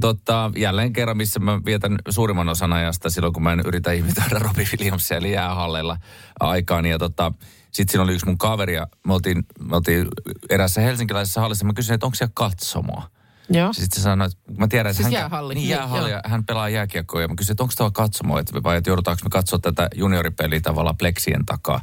tota, 0.00 0.50
jälleen 0.56 0.92
kerran, 0.92 1.16
missä 1.16 1.40
mä 1.40 1.60
vietän 1.64 1.98
suurimman 2.08 2.48
osan 2.48 2.72
ajasta 2.72 3.10
silloin, 3.10 3.32
kun 3.32 3.42
mä 3.42 3.52
en 3.52 3.62
yritä 3.64 3.92
imitoida 3.92 4.38
Robbie 4.38 4.66
Williamsia, 4.72 5.16
eli 5.16 5.32
jäähalleilla 5.32 5.96
aikaan. 6.40 6.86
Ja 6.86 6.98
tota, 6.98 7.32
sitten 7.72 7.92
siinä 7.92 8.04
oli 8.04 8.12
yksi 8.12 8.26
mun 8.26 8.38
kaveri 8.38 8.74
ja 8.74 8.86
me 9.06 9.14
oltiin, 9.14 9.44
me 9.60 9.76
oltiin 9.76 10.06
erässä 10.50 10.80
helsinkiläisessä 10.80 11.40
hallissa. 11.40 11.64
Mä 11.64 11.72
kysyin, 11.72 11.94
että 11.94 12.06
onko 12.06 12.14
siellä 12.14 12.32
katsomoa? 12.34 13.10
Joo. 13.50 13.72
Sitten 13.72 14.00
se 14.00 14.02
sanoi, 14.02 14.26
että 14.26 14.38
mä 14.62 14.68
tiedän, 14.68 14.90
että 14.90 14.96
Siis 14.96 15.04
hän, 15.04 15.12
jäähalli. 15.12 15.54
Niin, 15.54 15.62
Niin, 15.62 15.70
jäähalli, 15.70 16.10
ja 16.10 16.20
hän 16.24 16.44
pelaa 16.44 16.68
jääkiekkoa. 16.68 17.20
Ja 17.20 17.28
mä 17.28 17.34
kysyin, 17.34 17.52
että 17.54 17.62
onko 17.62 17.74
tuolla 17.76 17.90
katsomo, 17.90 18.38
että, 18.38 18.62
vai 18.62 18.76
että 18.76 18.90
joudutaanko 18.90 19.20
me 19.24 19.30
katsoa 19.30 19.58
tätä 19.58 19.88
junioripeliä 19.94 20.60
tavallaan 20.60 20.96
pleksien 20.96 21.46
takaa. 21.46 21.80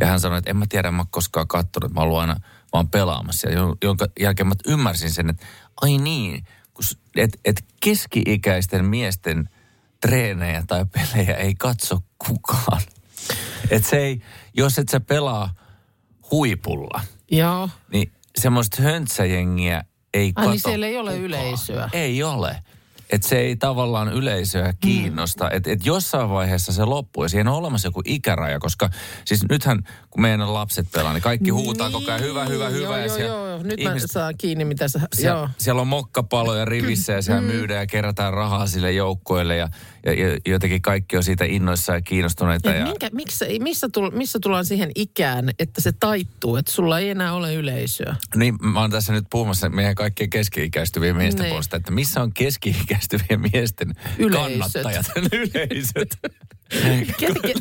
Ja 0.00 0.06
hän 0.06 0.20
sanoi, 0.20 0.38
että 0.38 0.50
en 0.50 0.56
mä 0.56 0.64
tiedä, 0.68 0.88
en 0.88 0.94
mä 0.94 1.04
koskaan 1.10 1.48
katsonut, 1.48 1.90
että 1.90 2.00
mä 2.00 2.06
oon 2.06 2.20
aina 2.20 2.36
vaan 2.72 2.88
pelaamassa. 2.88 3.48
Ja 3.48 3.54
jo- 3.54 3.76
jonka 3.84 4.06
jälkeen 4.20 4.46
mä 4.46 4.54
ymmärsin 4.66 5.10
sen, 5.10 5.30
että 5.30 5.46
ai 5.82 5.98
niin, 5.98 6.44
että 7.16 7.38
et 7.44 7.64
keski-ikäisten 7.80 8.84
miesten 8.84 9.48
treenejä 10.00 10.62
tai 10.66 10.84
pelejä 10.86 11.34
ei 11.36 11.54
katso 11.54 11.98
kukaan. 12.26 12.82
Että 13.70 13.88
se 13.88 13.96
ei, 13.96 14.22
jos 14.54 14.78
et 14.78 14.88
sä 14.88 15.00
pelaa 15.00 15.54
huipulla, 16.30 17.00
Joo. 17.30 17.68
niin 17.92 18.12
semmoista 18.38 18.82
höntsäjengiä 18.82 19.84
ei 20.14 20.26
Ai 20.26 20.32
kato 20.32 20.50
niin 20.50 20.60
siellä 20.60 20.86
ei 20.86 20.96
ole 20.98 21.10
kukaan. 21.10 21.24
yleisöä. 21.24 21.88
Ei 21.92 22.22
ole. 22.22 22.56
että 23.10 23.28
se 23.28 23.38
ei 23.38 23.56
tavallaan 23.56 24.12
yleisöä 24.12 24.72
kiinnosta. 24.80 25.44
Mm. 25.44 25.56
Että 25.56 25.70
et 25.72 25.86
jossain 25.86 26.30
vaiheessa 26.30 26.72
se 26.72 26.84
loppuu 26.84 27.22
ja 27.24 27.28
siihen 27.28 27.48
on 27.48 27.54
olemassa 27.54 27.88
joku 27.88 28.02
ikäraja, 28.04 28.58
koska 28.58 28.90
siis 29.24 29.44
nythän 29.50 29.82
kun 30.10 30.22
meidän 30.22 30.54
lapset 30.54 30.86
pelaa, 30.92 31.12
niin 31.12 31.22
kaikki 31.22 31.50
huutaa 31.50 31.90
koko 31.90 32.10
ajan 32.10 32.20
hyvä, 32.20 32.44
hyvä, 32.44 32.68
hyvä. 32.68 32.84
Joo, 32.86 32.96
ja 32.96 33.06
joo, 33.06 33.16
siellä 33.16 33.34
joo. 33.36 33.62
Nyt 33.62 33.80
ihmiset- 33.80 34.08
mä 34.10 34.12
saan 34.12 34.34
kiinni, 34.38 34.64
mitä 34.64 34.88
sä... 34.88 35.00
siellä, 35.14 35.38
joo. 35.38 35.48
siellä 35.58 35.80
on 35.80 35.86
mokkapaloja 35.88 36.64
rivissä 36.64 37.12
ja 37.12 37.22
siellä 37.22 37.42
myydään 37.42 37.80
ja 37.80 37.86
kerätään 37.86 38.32
rahaa 38.32 38.66
sille 38.66 38.92
joukkoille 38.92 39.56
ja, 39.56 39.68
ja, 40.06 40.12
ja 40.12 40.38
jotenkin 40.46 40.82
kaikki 40.82 41.16
on 41.16 41.24
siitä 41.24 41.44
innoissaan 41.44 41.96
ja 41.96 42.02
kiinnostuneita. 42.02 42.74
Et 42.74 42.78
Ja, 42.80 42.84
minkä, 42.86 43.08
miksi, 43.12 43.58
missä, 43.60 43.88
tull, 43.92 44.10
missä 44.10 44.38
tullaan 44.42 44.64
siihen 44.64 44.90
ikään, 44.94 45.50
että 45.58 45.80
se 45.80 45.92
taittuu, 46.00 46.56
että 46.56 46.72
sulla 46.72 46.98
ei 46.98 47.10
enää 47.10 47.34
ole 47.34 47.54
yleisöä? 47.54 48.16
niin 48.36 48.54
mä 48.62 48.80
oon 48.80 48.90
tässä 48.90 49.12
nyt 49.12 49.24
puhumassa 49.30 49.68
meidän 49.68 49.94
kaikkien 49.94 50.30
keski-ikäistyvien 50.30 51.16
miesten 51.16 51.42
Niin. 51.42 51.50
puolesta, 51.50 51.76
että 51.76 51.90
missä 51.90 52.22
on 52.22 52.32
keski-ikäistyvien 52.34 53.40
miesten 53.52 53.94
Yleisöt. 54.18 54.48
kannattajat, 54.50 55.06
yleisöt. 55.32 56.18
Ketä, 57.18 57.40
ke, 57.46 57.54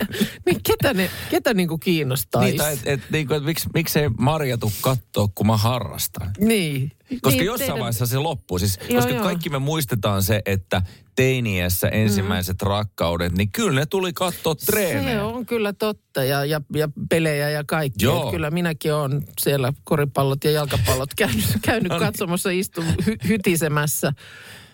niin 0.46 0.60
ketä, 0.68 0.94
ne, 0.94 1.10
ketä 1.30 1.54
niinku 1.54 1.78
kiinnostaisi? 1.78 2.48
Niin, 2.50 2.58
tai 2.58 2.74
et, 2.74 2.80
et, 2.86 3.02
niin 3.12 3.28
kuin, 3.28 3.38
että 3.38 3.48
miksi, 3.48 3.70
miksei 3.74 4.10
Marja 4.10 4.58
tuu 4.58 4.72
kattoo, 4.82 5.30
kun 5.36 5.48
mä 5.48 5.58
harrastan? 5.58 6.32
Niin. 6.40 6.92
Koska 7.22 7.38
niin, 7.38 7.46
jossain 7.46 7.68
teidän- 7.68 7.80
vaiheessa 7.80 8.06
se 8.06 8.18
loppuu. 8.18 8.60
Siis, 8.60 8.80
Joo, 8.90 8.96
koska 9.02 9.14
joo. 9.14 9.24
kaikki 9.24 9.50
me 9.50 9.60
muistetaan 9.60 10.24
se, 10.24 10.42
että 10.46 10.82
teiniässä 11.16 11.88
ensimmäiset 11.88 12.62
rakkaudet, 12.62 13.34
niin 13.38 13.52
kyllä 13.52 13.80
ne 13.80 13.86
tuli 13.86 14.14
katsoa 14.14 14.56
treenejä. 14.56 15.18
Se 15.18 15.22
on 15.22 15.46
kyllä 15.46 15.74
totta 15.74 16.24
ja, 16.24 16.46
ja, 16.46 16.62
ja 16.76 16.90
pelejä 17.10 17.50
ja 17.50 17.64
kaikki. 17.64 18.06
Joo. 18.06 18.26
Et 18.26 18.32
Kyllä 18.32 18.52
minäkin 18.52 18.94
olen 18.94 19.24
siellä 19.42 19.74
koripallot 19.84 20.44
ja 20.44 20.52
jalkapallot 20.52 21.14
käynyt, 21.14 21.46
käynyt 21.66 21.90
No 21.90 21.98
niin. 22.00 22.06
katsomassa 22.08 22.50
istun 22.50 22.86
hy, 23.06 23.16
hytisemässä, 23.28 24.14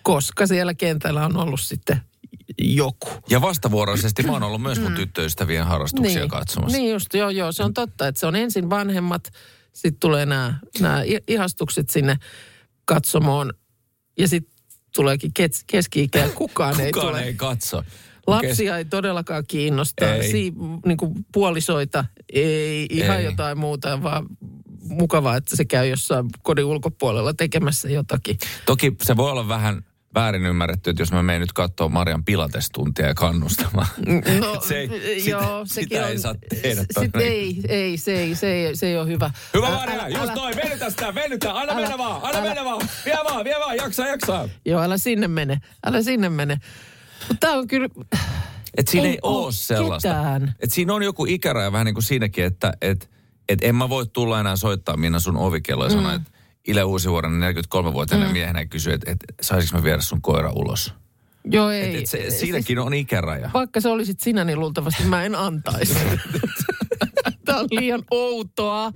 koska 0.03 0.48
siellä 0.48 0.74
kentällä 0.74 1.25
on 1.25 1.38
ollut 1.38 1.62
sitten 1.62 2.01
joku. 2.60 3.10
Ja 3.29 3.41
vastavuoroisesti 3.41 4.24
mä 4.24 4.31
oon 4.31 4.43
ollut 4.43 4.62
myös 4.62 4.79
mun 4.79 4.93
tyttöystävien 4.93 5.65
harrastuksia 5.65 6.19
niin, 6.19 6.29
katsomassa. 6.29 6.77
Niin 6.77 6.91
just, 6.91 7.13
joo, 7.13 7.29
joo, 7.29 7.51
se 7.51 7.63
on 7.63 7.74
totta, 7.74 8.07
että 8.07 8.19
se 8.19 8.25
on 8.25 8.36
ensin 8.36 8.69
vanhemmat, 8.69 9.29
sitten 9.74 10.00
tulee 10.00 10.25
nämä, 10.25 10.60
ihastukset 11.27 11.89
sinne 11.89 12.15
katsomoon 12.86 13.53
ja 14.19 14.27
sitten 14.27 14.57
tuleekin 14.96 15.34
kes, 15.34 15.63
keski-ikä 15.67 16.19
ja 16.19 16.29
kukaan, 16.29 16.79
ei 16.79 16.91
Kukaan 16.91 17.13
tule. 17.13 17.24
ei 17.24 17.34
katso. 17.34 17.84
Lapsia 18.27 18.77
ei 18.77 18.86
todellakaan 18.86 19.43
kiinnosta. 19.48 20.13
Ei. 20.15 20.31
Si, 20.31 20.53
niin 20.86 20.98
kuin 20.98 21.13
puolisoita 21.34 22.05
ei, 22.34 22.88
ihan 22.89 23.17
Ei. 23.17 23.25
jotain 23.25 23.57
muuta, 23.57 24.03
vaan 24.03 24.25
mukavaa, 24.81 25.36
että 25.36 25.55
se 25.55 25.65
käy 25.65 25.88
jossain 25.88 26.25
kodin 26.43 26.65
ulkopuolella 26.65 27.34
tekemässä 27.34 27.89
jotakin. 27.89 28.38
Toki 28.65 28.96
se 29.03 29.17
voi 29.17 29.31
olla 29.31 29.48
vähän 29.48 29.86
väärin 30.18 30.46
ymmärretty, 30.46 30.90
että 30.90 31.02
jos 31.02 31.12
mä 31.12 31.24
menen 31.24 31.42
nyt 31.42 31.54
katsoa 31.54 31.90
Marian 31.90 32.24
pilatestuntia 32.24 33.08
ja 33.08 33.14
kannustamaan. 33.14 33.88
No, 34.40 34.62
Se 34.68 34.76
ei- 34.78 35.30
joo, 35.30 35.66
sitä 35.66 35.74
sekin 35.74 35.98
ei 36.04 36.14
on, 36.14 36.20
saa 36.20 36.36
tehdä 36.62 36.82
Sit 37.00 37.16
ei, 37.16 37.62
ei, 37.68 37.98
se 37.98 38.20
ei, 38.20 38.36
se 38.36 38.52
ei, 38.52 38.76
se 38.76 38.88
ei 38.88 38.98
ole 38.98 39.08
hyvä. 39.08 39.32
Hyvä 39.54 39.70
Maria, 39.70 39.96
älä- 39.96 40.08
just 40.10 40.22
älä- 40.22 40.36
noin, 40.36 40.56
venytä 40.56 40.90
sitä, 40.90 41.16
venytä, 41.16 41.54
anna 41.54 41.74
Älä- 41.74 41.82
mennä 41.82 41.98
vaan, 41.98 42.16
anna 42.24 42.30
älä- 42.40 42.42
mennä 42.48 42.66
vaan, 42.66 42.82
vie 43.06 43.18
vaan, 43.32 43.44
vie 43.46 43.56
vaan, 43.60 43.76
jaksaa, 43.78 44.08
jaksaa. 44.08 44.50
Joo, 44.66 44.82
älä 44.82 44.98
sinne 44.98 45.28
mene, 45.28 45.62
älä 45.86 46.02
sinne 46.02 46.30
mene. 46.30 46.60
Mutta 47.28 47.48
tämä 47.48 47.54
on 47.60 47.68
kyllä, 47.68 47.90
Et 48.78 48.88
siinä 48.88 49.08
ei, 49.08 49.14
Ei 49.14 49.20
ole 49.24 49.52
sellaista. 49.52 50.10
ketään. 50.10 50.54
Et 50.60 50.72
siinä 50.72 50.94
on 50.94 51.04
joku 51.04 51.26
ikäraja 51.26 51.72
vähän 51.72 51.86
niin 51.86 51.96
kuin 51.96 52.04
siinäkin, 52.04 52.46
että 52.46 52.74
et, 52.82 53.10
et 53.50 53.60
en 53.64 53.76
mä 53.76 53.90
voi 53.90 54.06
tulla 54.08 54.40
enää 54.40 54.56
soittaa 54.56 54.98
Minna 54.98 55.20
sun 55.20 55.38
ovikello 55.38 55.84
ja 55.84 55.90
sanoa, 55.90 56.14
että 56.14 56.32
Ile 56.68 56.84
Uusivuoren 56.84 57.32
43-vuotiaana 57.32 58.26
mm. 58.26 58.32
miehenä 58.32 58.66
kysyy, 58.66 58.94
että 58.94 59.12
et, 59.12 59.18
saisinko 59.42 59.78
mä 59.78 59.84
viedä 59.84 60.02
sun 60.02 60.22
koira 60.22 60.52
ulos. 60.52 60.94
joo 61.46 61.70
Et, 61.70 61.84
ei. 61.84 61.98
et 61.98 62.08
se, 62.08 62.18
siis 62.18 62.40
siinäkin 62.40 62.80
on 62.80 62.94
ikäraja. 62.94 63.50
Vaikka 63.54 63.82
se 63.82 63.90
olisit 63.90 64.20
sinä, 64.20 64.44
niin 64.44 64.60
luultavasti 64.60 65.04
mä 65.04 65.24
en 65.24 65.36
antaisi. 65.36 65.98
Tämä 67.46 67.60
on 67.60 67.68
liian 67.72 68.04
outoa. 68.12 68.94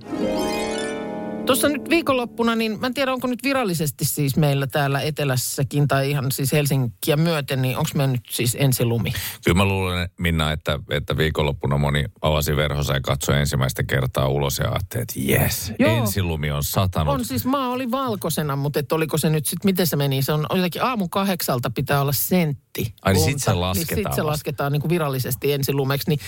Tuossa 1.46 1.68
nyt 1.68 1.88
viikonloppuna, 1.88 2.54
niin 2.54 2.80
mä 2.80 2.86
en 2.86 2.94
tiedä, 2.94 3.12
onko 3.12 3.26
nyt 3.26 3.42
virallisesti 3.42 4.04
siis 4.04 4.36
meillä 4.36 4.66
täällä 4.66 5.00
etelässäkin 5.00 5.88
tai 5.88 6.10
ihan 6.10 6.32
siis 6.32 6.52
Helsinkiä 6.52 7.16
myöten, 7.16 7.62
niin 7.62 7.76
onko 7.76 7.90
meillä 7.94 8.12
nyt 8.12 8.26
siis 8.30 8.56
ensilumi? 8.60 9.12
Kyllä 9.44 9.56
mä 9.56 9.64
luulen, 9.64 10.08
Minna, 10.18 10.52
että, 10.52 10.78
että 10.90 11.16
viikonloppuna 11.16 11.78
moni 11.78 12.04
avasi 12.22 12.56
verhonsa 12.56 12.94
ja 12.94 13.00
katsoi 13.00 13.38
ensimmäistä 13.38 13.82
kertaa 13.82 14.28
ulos 14.28 14.58
ja 14.58 14.68
ajatteli, 14.68 15.02
että 15.02 15.14
jes, 15.16 15.72
Joo. 15.78 15.96
ensilumi 15.96 16.50
on 16.50 16.64
satanut. 16.64 17.14
On 17.14 17.24
siis, 17.24 17.44
maa 17.44 17.68
oli 17.68 17.90
valkoisena, 17.90 18.56
mutta 18.56 18.78
et 18.78 18.92
oliko 18.92 19.18
se 19.18 19.30
nyt 19.30 19.46
sitten, 19.46 19.68
miten 19.68 19.86
se 19.86 19.96
meni? 19.96 20.22
Se 20.22 20.32
on 20.32 20.46
jotenkin 20.54 20.82
aamu 20.82 21.08
kahdeksalta 21.08 21.70
pitää 21.70 22.00
olla 22.00 22.12
sentti. 22.12 22.71
Ai 22.78 23.12
niin 23.12 23.24
sit 23.24 23.32
lunta. 23.32 23.44
se 23.44 23.52
lasketaan 23.52 23.96
Niin 23.96 24.06
sit 24.06 24.14
se 24.14 24.22
lasketaan 24.22 24.72
niin 24.72 24.80
kuin 24.80 24.90
virallisesti 24.90 25.52
ensilumeksi, 25.52 26.10
niin 26.10 26.20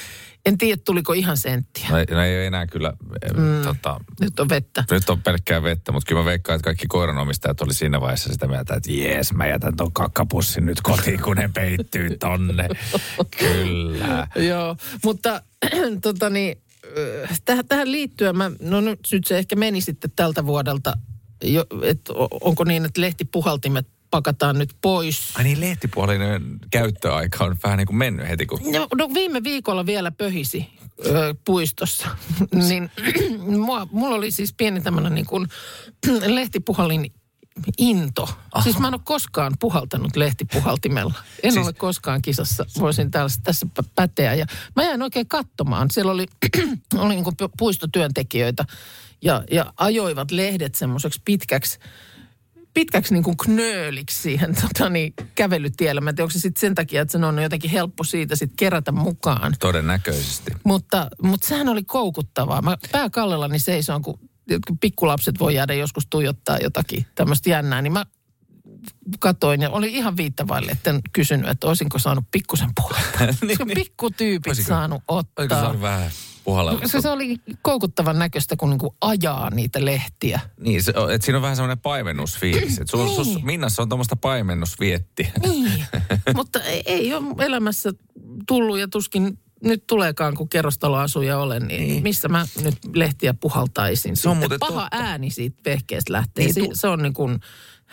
en 0.47 0.59
tiedä, 0.59 0.83
tuliko 0.85 1.13
ihan 1.13 1.37
senttiä. 1.37 1.89
No, 1.91 1.97
no 2.11 2.23
ei 2.23 2.47
enää 2.47 2.67
kyllä, 2.67 2.93
mm. 3.37 3.63
tota, 3.65 4.01
Nyt 4.21 4.41
on 4.41 4.49
vettä. 4.49 4.85
nyt 4.91 5.11
on 5.11 5.23
pelkkää 5.23 5.63
vettä, 5.63 5.93
mutta 5.93 6.09
kyllä 6.09 6.21
mä 6.21 6.25
veikkaan, 6.25 6.57
että 6.57 6.65
kaikki 6.65 6.87
koiranomistajat 6.87 7.61
oli 7.61 7.75
siinä 7.75 8.01
vaiheessa 8.01 8.33
sitä 8.33 8.47
mieltä, 8.47 8.75
että 8.75 8.93
jees, 8.93 9.33
mä 9.33 9.47
jätän 9.47 9.77
ton 9.77 9.93
kakkapussin 9.93 10.67
nyt 10.67 10.81
kotiin, 10.81 11.23
kun 11.23 11.37
ne 11.37 11.51
peittyy 11.55 12.17
tonne. 12.19 12.69
kyllä. 13.39 14.27
Joo, 14.37 14.77
mutta 15.05 15.43
tota 16.03 16.31
niin, 16.31 16.59
äh, 17.23 17.41
tähän, 17.45 17.69
tähän 17.69 17.93
liittyen, 17.93 18.37
mä, 18.37 18.51
no 18.61 18.81
nyt, 18.81 19.01
se 19.27 19.39
ehkä 19.39 19.57
meni 19.57 19.81
sitten 19.81 20.11
tältä 20.17 20.47
vuodelta, 20.47 20.95
jo, 21.45 21.67
o- 22.11 22.39
onko 22.41 22.65
niin, 22.65 22.85
että 22.85 23.01
lehtipuhaltimet 23.01 23.87
pakataan 24.15 24.59
nyt 24.59 24.77
pois. 24.83 25.33
Ai 25.37 25.45
niin, 25.45 25.61
lehtipuolinen 25.61 26.59
käyttöaika 26.71 27.45
on 27.45 27.57
vähän 27.65 27.79
niin 27.79 27.87
kuin 27.87 27.97
mennyt 27.97 28.29
heti, 28.29 28.47
kun... 28.47 28.61
No, 28.73 28.87
no 28.95 29.15
viime 29.15 29.45
viikolla 29.45 29.87
vielä 29.87 30.11
pöhisi 30.11 30.69
ö, 31.07 31.35
puistossa, 31.45 32.09
niin 32.69 32.91
mua, 33.67 33.87
mulla 33.91 34.15
oli 34.15 34.31
siis 34.31 34.53
pieni 34.53 34.81
tämmöinen 34.81 35.15
niin 35.15 35.27
kuin 35.27 35.49
lehtipuhallin 36.27 37.13
into. 37.79 38.23
Aha. 38.53 38.65
Siis 38.65 38.79
mä 38.79 38.89
en 38.89 38.95
ole 38.95 39.01
koskaan 39.05 39.53
puhaltanut 39.61 40.17
lehtipuhaltimella. 40.17 41.15
En 41.43 41.53
siis... 41.53 41.67
Ole 41.67 41.73
koskaan 41.73 42.23
kisassa, 42.23 42.67
voisin 42.79 43.11
tässä 43.11 43.67
pä- 43.81 43.89
päteä. 43.95 44.35
Ja 44.35 44.47
mä 44.77 44.83
jäin 44.85 45.03
oikein 45.03 45.29
katsomaan. 45.29 45.91
Siellä 45.91 46.13
oli, 46.13 46.27
oli 46.99 47.15
niin 47.15 47.25
kuin 47.25 47.37
puistotyöntekijöitä 47.59 48.65
ja, 49.23 49.45
ja 49.51 49.73
ajoivat 49.77 50.31
lehdet 50.31 50.75
semmoiseksi 50.75 51.23
pitkäksi 51.25 51.79
pitkäksi 52.75 53.15
niin 53.15 53.25
kuin 53.25 53.37
knööliksi 53.37 54.23
siihen 54.23 54.55
tota 54.63 54.89
niin, 54.89 55.15
kävelytielle. 55.35 56.01
Mä 56.01 56.11
en 56.11 56.17
tiedä, 56.17 56.25
onko 56.25 56.33
se 56.33 56.39
sitten 56.39 56.61
sen 56.61 56.75
takia, 56.75 57.03
että 57.03 57.19
se 57.19 57.27
on 57.27 57.43
jotenkin 57.43 57.71
helppo 57.71 58.05
siitä 58.05 58.37
sitten 58.37 58.57
kerätä 58.57 58.93
mukaan. 58.93 59.55
Todennäköisesti. 59.61 60.53
Mutta, 60.65 61.09
mutta 61.23 61.49
sehän 61.49 61.69
oli 61.69 61.83
koukuttavaa. 61.85 62.63
Mä 62.63 62.77
pääkallellani 62.93 63.59
seisoin, 63.59 64.03
kun, 64.03 64.19
kun 64.67 64.79
pikkulapset 64.79 65.41
voi 65.41 65.55
jäädä 65.55 65.75
joskus 65.75 66.07
tuijottaa 66.11 66.59
jotakin 66.59 67.07
tämmöistä 67.15 67.51
jännää, 67.51 67.83
niin 67.83 67.93
mä 67.93 68.07
katoin 69.19 69.63
ja 69.63 69.71
oli 69.71 69.95
ihan 69.95 70.17
viittavaille, 70.17 70.71
että 70.71 70.91
en 70.91 71.01
kysynyt, 71.13 71.49
että 71.49 71.67
olisinko 71.67 71.99
saanut 71.99 72.25
pikkusen 72.31 72.71
puhaltaa. 72.75 73.05
Niin, 73.27 73.37
Olisiko 73.43 73.65
niin. 73.65 73.75
pikkutyypit 73.75 74.47
Olisiko- 74.53 74.69
saanut 74.69 75.03
ottaa? 75.09 75.67
ollut 75.69 75.81
vähän 75.81 76.11
puhalla? 76.45 76.81
Se, 76.87 77.01
se 77.01 77.09
oli 77.11 77.37
koukuttavan 77.63 78.19
näköistä, 78.19 78.57
kun 78.57 78.71
niinku 78.71 78.97
ajaa 79.01 79.51
niitä 79.51 79.85
lehtiä. 79.85 80.41
Niin, 80.61 80.83
se, 80.83 80.93
että 81.15 81.25
siinä 81.25 81.39
on 81.39 81.43
vähän 81.43 81.57
semmoinen 81.57 81.79
paimennusfiilis. 81.79 82.79
Että 82.79 82.91
sus, 82.91 83.17
sus, 83.17 83.27
Niin. 83.27 83.47
Minnassa 83.47 83.83
on 83.83 83.89
tuommoista 83.89 84.17
paimennusviettiä. 84.17 85.33
Niin, 85.43 85.85
mutta 86.37 86.61
ei, 86.63 86.83
ei 86.87 87.15
ole 87.15 87.45
elämässä 87.47 87.91
tullut 88.49 88.79
ja 88.79 88.89
tuskin 88.89 89.39
nyt 89.65 89.85
tuleekaan, 89.87 90.35
kun 90.35 90.49
kerrostaloasuja 90.49 91.39
olen, 91.39 91.63
niin, 91.67 91.89
niin 91.89 92.03
missä 92.03 92.29
mä 92.29 92.47
nyt 92.63 92.75
lehtiä 92.95 93.35
puhaltaisin. 93.35 94.17
Se 94.17 94.29
on 94.29 94.39
Paha 94.61 94.83
totta. 94.83 94.89
ääni 94.91 95.31
siitä 95.31 95.57
vehkeestä 95.65 96.13
lähtee. 96.13 96.45
Niin, 96.45 96.55
tu- 96.55 96.71
se 96.75 96.89
on 96.89 97.03
niin 97.03 97.13
kuin 97.15 97.41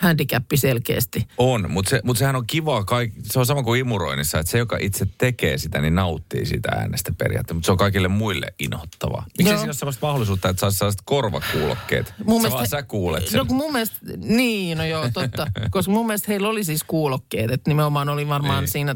handicappi 0.02 0.58
selkeästi. 0.58 1.28
On, 1.38 1.72
mutta 1.72 1.90
se, 1.90 2.02
mut 2.04 2.18
sehän 2.18 2.36
on 2.36 2.48
kivaa. 2.48 2.84
Kaik, 2.84 3.14
se 3.24 3.40
on 3.40 3.46
sama 3.46 3.64
kuin 3.64 3.80
imuroinnissa, 3.80 4.40
että 4.40 4.52
se, 4.52 4.58
joka 4.58 4.78
itse 4.82 5.06
tekee 5.18 5.58
sitä, 5.58 5.82
niin 5.82 5.96
nauttii 5.96 6.46
siitä 6.46 6.70
äänestä 6.72 7.12
periaatteessa. 7.18 7.54
Mutta 7.54 7.66
se 7.66 7.72
on 7.72 7.78
kaikille 7.78 8.08
muille 8.08 8.48
inhottavaa. 8.60 9.26
Miksi 9.38 9.52
Joo. 9.54 9.58
siinä 9.60 9.70
ole 9.70 9.74
sellaista 9.74 10.06
mahdollisuutta, 10.08 10.50
että 10.50 10.60
saisi 10.60 10.78
sellaiset 10.78 11.02
korvakuulokkeet? 11.06 12.14
Mun 12.26 12.42
sä 12.42 12.48
mielestä- 12.48 12.56
vaan 12.58 12.68
sä 12.68 12.84
kuulet 12.84 13.28
sen. 13.28 13.38
No 13.38 13.46
kun 13.46 13.58
mun 13.58 13.72
mielestä, 13.74 13.98
niin 14.18 14.78
no 14.78 14.86
joo, 14.86 15.10
totta. 15.14 15.48
Koska 15.72 15.92
mun 15.92 16.08
mielestä 16.08 16.26
heillä 16.32 16.50
oli 16.50 16.64
siis 16.64 16.84
kuulokkeet, 16.84 17.52
että 17.52 17.70
nimenomaan 17.70 18.10
oli 18.10 18.28
varmaan 18.28 18.64
Niin. 18.64 18.72
siinä, 18.72 18.96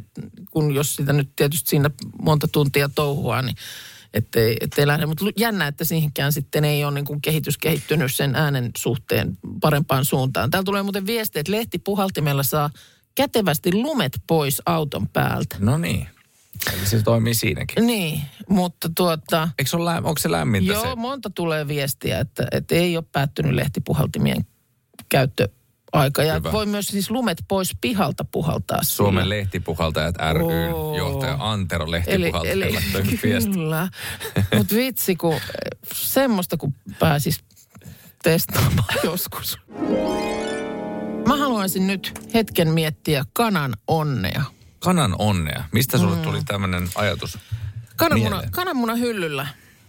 kun 0.52 0.76
jos 0.76 0.96
sitä 0.96 1.14
nyt 1.14 1.30
tietysti 1.36 1.70
siinä 1.70 1.90
monta 2.22 2.48
tuntia 2.48 2.90
touhua, 2.90 3.42
niin 3.42 3.56
ettei, 4.16 4.58
ettei 4.62 4.88
lähde. 4.88 5.06
Mutta 5.06 5.26
jännä, 5.38 5.68
että 5.68 5.86
siihenkään 5.86 6.34
sitten 6.34 6.66
ei 6.66 6.84
ole 6.84 6.94
niin 6.94 7.06
kuin 7.06 7.22
kehitys 7.22 7.58
kehittynyt 7.58 8.14
sen 8.14 8.36
äänen 8.36 8.72
suhteen 8.78 9.38
parempaan 9.62 10.06
suuntaan. 10.06 10.52
Täällä 10.52 10.66
tulee 10.66 10.84
muuten 10.84 11.06
viesti, 11.06 11.40
että 11.40 11.52
lehtipuhaltimella 11.52 12.44
saa 12.44 12.70
kätevästi 13.16 13.74
lumet 13.74 14.22
pois 14.28 14.62
auton 14.66 15.10
päältä. 15.10 15.56
No 15.60 15.78
niin. 15.78 16.08
Eli 16.74 16.86
se 16.86 17.02
toimii 17.02 17.34
siinäkin. 17.34 17.88
Niin, 17.88 18.22
mutta 18.50 18.90
tuota... 18.96 19.50
Eikö 19.60 19.70
se 19.70 19.78
ole, 19.78 19.86
läm, 19.86 20.06
onko 20.06 20.20
se 20.20 20.32
lämmintä 20.32 20.74
Joo, 20.74 20.84
se? 20.84 20.96
monta 20.96 21.30
tulee 21.30 21.68
viestiä, 21.68 22.20
että, 22.20 22.48
että 22.52 22.76
ei 22.76 22.98
ole 22.98 23.06
päättynyt 23.12 23.54
lehtipuhaltimien 23.54 24.46
käyttö 25.10 25.50
aika. 26.00 26.24
Ja 26.24 26.34
Hyvä. 26.34 26.52
voi 26.52 26.66
myös 26.66 26.88
siis 26.88 27.12
lumet 27.12 27.38
pois 27.48 27.72
pihalta 27.82 28.26
puhaltaa 28.32 28.80
Suomen 28.84 29.24
sillä. 29.24 29.36
lehtipuhaltajat 29.36 30.16
ryn 30.34 30.74
Oo. 30.74 30.98
johtaja 30.98 31.38
Antero 31.40 31.86
Eli, 31.86 31.92
lehtipuhaltaja 31.92 32.54
eli 32.54 33.20
viesti. 33.24 33.52
kyllä. 33.52 33.88
Mutta 34.58 34.76
vitsi, 34.76 35.16
kun 35.16 35.40
semmoista 35.94 36.58
kun 36.58 36.74
pääsis 37.00 37.40
testaamaan 38.24 38.96
joskus. 39.04 39.58
Mä 41.28 41.38
haluaisin 41.38 41.88
nyt 41.88 42.12
hetken 42.34 42.70
miettiä 42.70 43.24
kanan 43.34 43.74
onnea. 43.88 44.44
Kanan 44.80 45.16
onnea. 45.20 45.64
Mistä 45.72 45.98
sulle 45.98 46.16
tuli 46.18 46.44
tämmöinen 46.44 46.90
ajatus? 46.96 47.38
Kananmuna, 47.96 48.30
Mieleen. 48.30 48.52
kananmuna 48.52 48.96
hyllyllä 48.96 49.48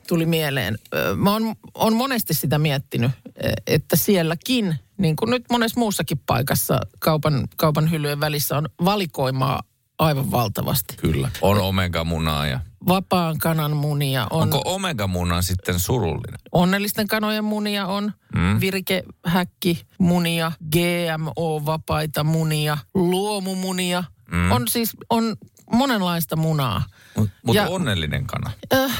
tuli 0.09 0.27
mieleen. 0.27 0.79
Mä 1.17 1.33
oon, 1.33 1.55
on 1.75 1.97
monesti 1.97 2.35
sitä 2.35 2.59
miettinyt, 2.59 3.11
e, 3.37 3.53
että 3.67 3.97
sielläkin, 3.97 4.75
niin 4.99 5.17
kuin 5.17 5.31
nyt 5.31 5.45
monessa 5.51 5.81
muussakin 5.81 6.19
paikassa 6.27 6.81
kaupan, 6.99 7.49
kaupan 7.57 7.91
hyllyjen 7.91 8.21
välissä 8.21 8.57
on 8.57 8.69
valikoimaa 8.85 9.63
aivan 9.99 10.31
valtavasti. 10.31 10.97
Kyllä. 10.97 11.31
On 11.43 11.59
omega-munaa 11.59 12.47
ja... 12.47 12.61
Vapaan 12.89 13.39
kanan 13.39 13.77
munia 13.77 14.27
on, 14.31 14.43
Onko 14.43 14.63
omega-muna 14.65 15.43
sitten 15.43 15.79
surullinen? 15.79 16.41
onnellisten 16.53 17.09
kanojen 17.09 17.45
munia 17.45 17.87
on, 17.87 18.13
mm. 18.35 18.61
virkehäkki 18.61 19.87
munia, 19.99 20.53
GMO-vapaita 20.77 22.25
munia, 22.25 22.79
luomumunia. 22.95 24.05
Mm. 24.31 24.53
On 24.53 24.69
siis, 24.69 24.97
on 25.11 25.37
monenlaista 25.73 26.37
munaa. 26.37 26.83
Mutta 27.17 27.35
mut 27.43 27.57
onnellinen 27.69 28.27
kana. 28.27 28.51
Äh, 28.75 28.93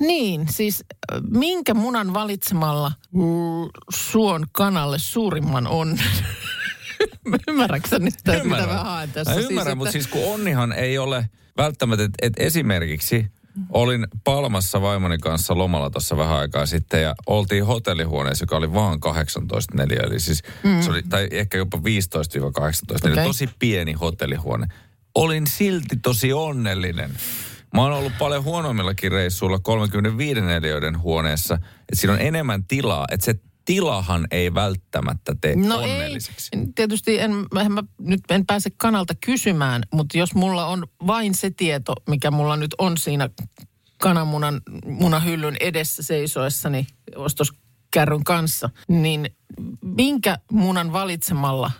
niin, 0.00 0.48
siis 0.50 0.84
minkä 1.30 1.74
munan 1.74 2.14
valitsemalla 2.14 2.92
mm, 3.12 3.22
suon 3.90 4.46
kanalle 4.52 4.98
suurimman 4.98 5.66
onnen? 5.66 6.06
Ymmärrätkö 7.48 7.98
nyt, 7.98 8.14
että 8.14 8.44
mitä 8.44 8.66
mä 8.66 8.84
haen 8.84 9.10
tässä? 9.10 9.34
Mä 9.34 9.40
ymmärrän, 9.40 9.60
että- 9.60 9.74
mutta 9.74 9.92
siis 9.92 10.06
kun 10.06 10.32
onnihan 10.34 10.72
ei 10.72 10.98
ole 10.98 11.28
välttämättä, 11.56 12.04
että 12.04 12.26
et 12.26 12.32
esimerkiksi 12.36 13.26
olin 13.70 14.06
Palmassa 14.24 14.80
vaimoni 14.82 15.18
kanssa 15.18 15.58
lomalla 15.58 15.90
tuossa 15.90 16.16
vähän 16.16 16.36
aikaa 16.36 16.66
sitten 16.66 17.02
ja 17.02 17.14
oltiin 17.26 17.66
hotellihuoneessa, 17.66 18.42
joka 18.42 18.56
oli 18.56 18.72
vaan 18.72 19.00
18 19.00 19.74
neliö, 19.76 20.00
eli 20.00 20.20
siis 20.20 20.42
mm. 20.62 20.82
se 20.82 20.90
oli, 20.90 21.02
tai 21.02 21.28
ehkä 21.30 21.58
jopa 21.58 21.78
15-18 21.78 21.80
neliö, 21.82 23.12
Okei. 23.12 23.26
tosi 23.26 23.48
pieni 23.58 23.92
hotellihuone. 23.92 24.66
Olin 25.14 25.46
silti 25.46 25.96
tosi 26.02 26.32
onnellinen. 26.32 27.10
Mä 27.74 27.82
oon 27.82 27.92
ollut 27.92 28.12
paljon 28.18 28.44
huonommillakin 28.44 29.12
reissuilla 29.12 29.58
35 29.58 30.40
neliöiden 30.40 31.00
huoneessa, 31.02 31.54
että 31.54 31.94
siinä 31.94 32.12
on 32.12 32.20
enemmän 32.20 32.64
tilaa, 32.64 33.04
että 33.10 33.24
se 33.24 33.34
tilahan 33.64 34.26
ei 34.30 34.54
välttämättä 34.54 35.34
tee 35.40 35.56
No 35.56 35.76
onnelliseksi. 35.76 36.48
ei, 36.52 36.66
tietysti 36.74 37.18
en, 37.20 37.32
en 37.60 37.72
mä 37.72 37.84
nyt 37.98 38.20
en 38.30 38.46
pääse 38.46 38.70
kanalta 38.76 39.14
kysymään, 39.26 39.82
mutta 39.92 40.18
jos 40.18 40.34
mulla 40.34 40.66
on 40.66 40.86
vain 41.06 41.34
se 41.34 41.50
tieto, 41.50 41.94
mikä 42.08 42.30
mulla 42.30 42.56
nyt 42.56 42.74
on 42.78 42.96
siinä 42.98 43.30
kananmunan 43.98 44.60
munahyllyn 44.86 45.56
edessä 45.60 46.02
seisoessani 46.02 46.86
ostoskärryn 47.16 48.24
kanssa, 48.24 48.70
niin 48.88 49.30
minkä 49.82 50.38
munan 50.52 50.92
valitsemalla, 50.92 51.70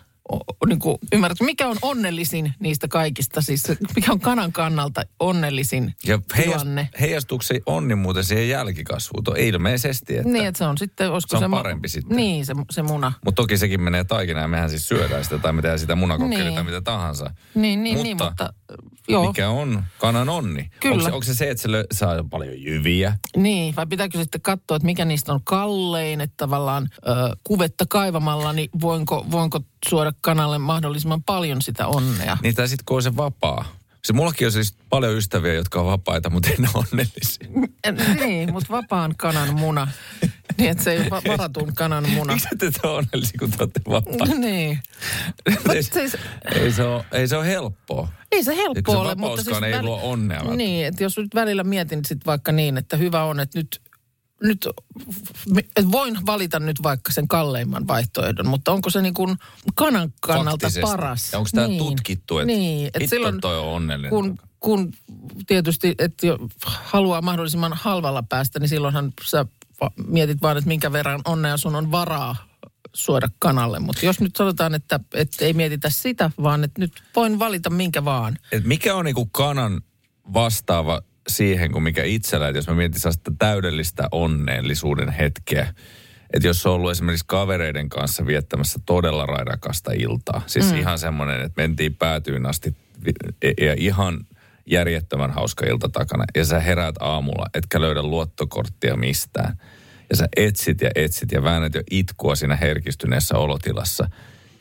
niin 0.67 0.79
kuin, 0.79 0.97
ymmärrätkö, 1.13 1.43
mikä 1.45 1.67
on 1.67 1.77
onnellisin 1.81 2.53
niistä 2.59 2.87
kaikista, 2.87 3.41
siis 3.41 3.63
se- 3.63 3.77
mikä 3.95 4.11
on 4.11 4.19
kanan 4.19 4.51
kannalta 4.51 5.01
onnellisin 5.19 5.95
Ja 6.05 6.19
heijast, 6.37 6.53
tilanne? 6.59 6.89
heijastuuko 6.99 7.41
se 7.41 7.59
onni 7.65 7.95
muuten 7.95 8.23
siihen 8.23 8.49
jälkikasvuun? 8.49 9.23
To- 9.23 9.35
Ilmeisesti, 9.37 10.17
että... 10.17 10.29
Niin, 10.31 10.45
että 10.45 10.57
se 10.57 10.65
on 10.65 10.77
sitten, 10.77 11.11
olisiko 11.11 11.39
Se 11.39 11.45
on 11.45 11.51
mu- 11.51 11.55
parempi 11.55 11.89
sitten. 11.89 12.17
Niin, 12.17 12.45
se, 12.45 12.53
se 12.71 12.81
muna. 12.81 13.11
Mutta 13.25 13.41
toki 13.41 13.57
sekin 13.57 13.81
menee 13.81 14.03
taikinaan 14.03 14.43
ja 14.43 14.47
mehän 14.47 14.69
siis 14.69 14.87
syödään 14.87 15.23
sitä 15.23 15.37
tai 15.37 15.53
tehdään 15.53 15.79
sitä 15.79 15.95
munakokkeliä 15.95 16.43
Niin. 16.43 16.55
tai 16.55 16.63
mitä 16.63 16.81
tahansa. 16.81 17.31
Niin, 17.55 17.83
niin, 17.83 17.93
mutta, 17.97 18.03
niin, 18.03 18.17
mutta 18.23 18.53
joo. 19.07 19.27
Mikä 19.27 19.49
on 19.49 19.83
kanan 19.97 20.29
onni? 20.29 20.69
Kyllä. 20.79 20.95
Onko 20.95 21.05
se, 21.05 21.13
onko 21.13 21.23
se 21.23 21.33
se, 21.33 21.49
että 21.49 21.61
se 21.61 21.71
lö, 21.71 21.83
saa 21.91 22.23
paljon 22.29 22.61
jyviä? 22.61 23.17
Niin, 23.37 23.75
vai 23.75 23.85
pitääkö 23.85 24.17
sitten 24.17 24.41
katsoa, 24.41 24.77
että 24.77 24.85
mikä 24.85 25.05
niistä 25.05 25.33
on 25.33 25.41
kallein, 25.43 26.21
että 26.21 26.33
tavallaan 26.37 26.89
ö, 27.07 27.35
kuvetta 27.43 27.85
kaivamalla, 27.89 28.53
niin 28.53 28.69
voinko, 28.81 29.25
voinko 29.31 29.59
suoda 29.89 30.13
kanalle 30.21 30.57
mahdollisimman 30.57 31.23
paljon 31.23 31.61
sitä 31.61 31.87
onnea? 31.87 32.37
Niin 32.43 32.55
tai 32.55 32.67
sitten 32.67 32.85
kun 32.85 32.97
on 32.97 33.03
se 33.03 33.15
vapaa. 33.15 33.65
Se 34.03 34.13
mullakin 34.13 34.47
on 34.47 34.51
siis 34.51 34.75
paljon 34.89 35.17
ystäviä, 35.17 35.53
jotka 35.53 35.79
on 35.79 35.85
vapaita, 35.85 36.29
mutta 36.29 36.49
en 36.49 36.69
ole 36.73 36.85
onnellisia. 36.91 37.47
Niin, 38.19 38.51
mutta 38.53 38.73
vapaan 38.73 39.15
kanan 39.17 39.55
muna. 39.55 39.87
Niin, 40.61 40.71
että 40.71 40.83
se 40.83 40.91
ei 40.91 41.09
va- 41.09 41.21
varatun 41.27 41.73
kanan 41.75 42.09
muna. 42.09 42.33
Miksi 42.33 42.49
te 42.57 42.71
te 42.71 42.87
ole 42.87 42.97
onnellisia, 42.97 43.39
kun 43.39 43.51
te 43.51 43.57
olette 43.59 43.81
vapaita? 43.89 44.35
niin. 44.45 44.79
ei, 45.73 45.83
siis, 45.83 46.17
ei, 46.55 46.71
se 46.71 46.83
ole, 46.83 47.05
ei 47.11 47.27
se 47.27 47.37
ole 47.37 47.47
helppoa. 47.47 48.07
ei 48.31 48.43
se 48.43 48.55
helppo 48.55 48.91
se 48.91 48.97
ole, 48.97 49.15
mutta 49.15 49.43
siis... 49.43 49.57
ei 49.61 49.83
luo 49.83 49.99
onnea? 50.03 50.43
Niin, 50.43 50.85
että 50.85 51.03
jos 51.03 51.17
nyt 51.17 51.35
välillä 51.35 51.63
mietin 51.63 52.05
sit 52.05 52.25
vaikka 52.25 52.51
niin, 52.51 52.77
että 52.77 52.97
hyvä 52.97 53.23
on, 53.23 53.39
että 53.39 53.59
nyt, 53.59 53.81
nyt 54.43 54.67
että 55.75 55.91
voin 55.91 56.17
valita 56.25 56.59
nyt 56.59 56.83
vaikka 56.83 57.11
sen 57.11 57.27
kalleimman 57.27 57.87
vaihtoehdon, 57.87 58.47
mutta 58.47 58.71
onko 58.71 58.89
se 58.89 59.01
niin 59.01 59.13
kuin 59.13 59.35
kanan 59.75 60.13
kannalta 60.21 60.51
Faktisesti. 60.51 60.81
paras? 60.81 61.31
Ja 61.31 61.37
onko 61.37 61.49
tämä 61.55 61.67
tutkittu, 61.77 62.39
että 62.39 62.47
niin, 62.47 62.87
että 62.87 62.99
hitto 62.99 63.15
silloin, 63.15 63.41
toi 63.41 63.59
on 63.59 63.65
onnellinen? 63.65 64.09
kun, 64.09 64.37
kun 64.59 64.93
tietysti, 65.47 65.95
että 65.99 66.27
haluaa 66.65 67.21
mahdollisimman 67.21 67.73
halvalla 67.73 68.23
päästä, 68.23 68.59
niin 68.59 68.69
silloinhan 68.69 69.13
sä 69.25 69.45
va- 69.81 69.91
mietit 70.07 70.41
vaan, 70.41 70.57
että 70.57 70.67
minkä 70.67 70.91
verran 70.91 71.21
onnea 71.25 71.57
sun 71.57 71.75
on 71.75 71.91
varaa 71.91 72.35
suoda 72.93 73.27
kanalle. 73.39 73.79
Mutta 73.79 74.05
jos 74.05 74.19
nyt 74.19 74.35
sanotaan, 74.35 74.75
että, 74.75 74.99
että 75.13 75.45
ei 75.45 75.53
mietitä 75.53 75.89
sitä, 75.89 76.31
vaan 76.43 76.63
että 76.63 76.81
nyt 76.81 77.03
voin 77.15 77.39
valita 77.39 77.69
minkä 77.69 78.05
vaan. 78.05 78.37
Et 78.51 78.63
mikä 78.63 78.95
on 78.95 79.05
niinku 79.05 79.25
kanan 79.25 79.81
vastaava 80.33 81.01
siihen, 81.27 81.71
kuin 81.71 81.83
mikä 81.83 82.03
itsellä, 82.03 82.47
että 82.47 82.57
jos 82.57 82.67
mä 82.67 82.73
mietin 82.73 83.01
sellaista 83.01 83.31
täydellistä 83.39 84.07
onnellisuuden 84.11 85.09
hetkeä, 85.09 85.73
että 86.33 86.47
jos 86.47 86.65
on 86.65 86.73
ollut 86.73 86.91
esimerkiksi 86.91 87.25
kavereiden 87.27 87.89
kanssa 87.89 88.25
viettämässä 88.25 88.79
todella 88.85 89.25
raidakasta 89.25 89.91
iltaa, 89.91 90.41
siis 90.47 90.71
mm. 90.71 90.77
ihan 90.77 90.99
semmoinen, 90.99 91.41
että 91.41 91.61
mentiin 91.61 91.95
päätyyn 91.95 92.45
asti 92.45 92.75
vi- 93.05 93.65
ja 93.65 93.75
ihan 93.77 94.19
järjettömän 94.67 95.31
hauska 95.31 95.65
ilta 95.65 95.89
takana, 95.89 96.23
ja 96.35 96.45
sä 96.45 96.59
heräät 96.59 96.95
aamulla, 96.99 97.45
etkä 97.53 97.81
löydä 97.81 98.03
luottokorttia 98.03 98.95
mistään, 98.95 99.57
ja 100.09 100.15
sä 100.15 100.27
etsit 100.35 100.81
ja 100.81 100.89
etsit 100.95 101.31
ja 101.31 101.43
väännät 101.43 101.75
jo 101.75 101.81
itkua 101.91 102.35
siinä 102.35 102.55
herkistyneessä 102.55 103.37
olotilassa, 103.37 104.09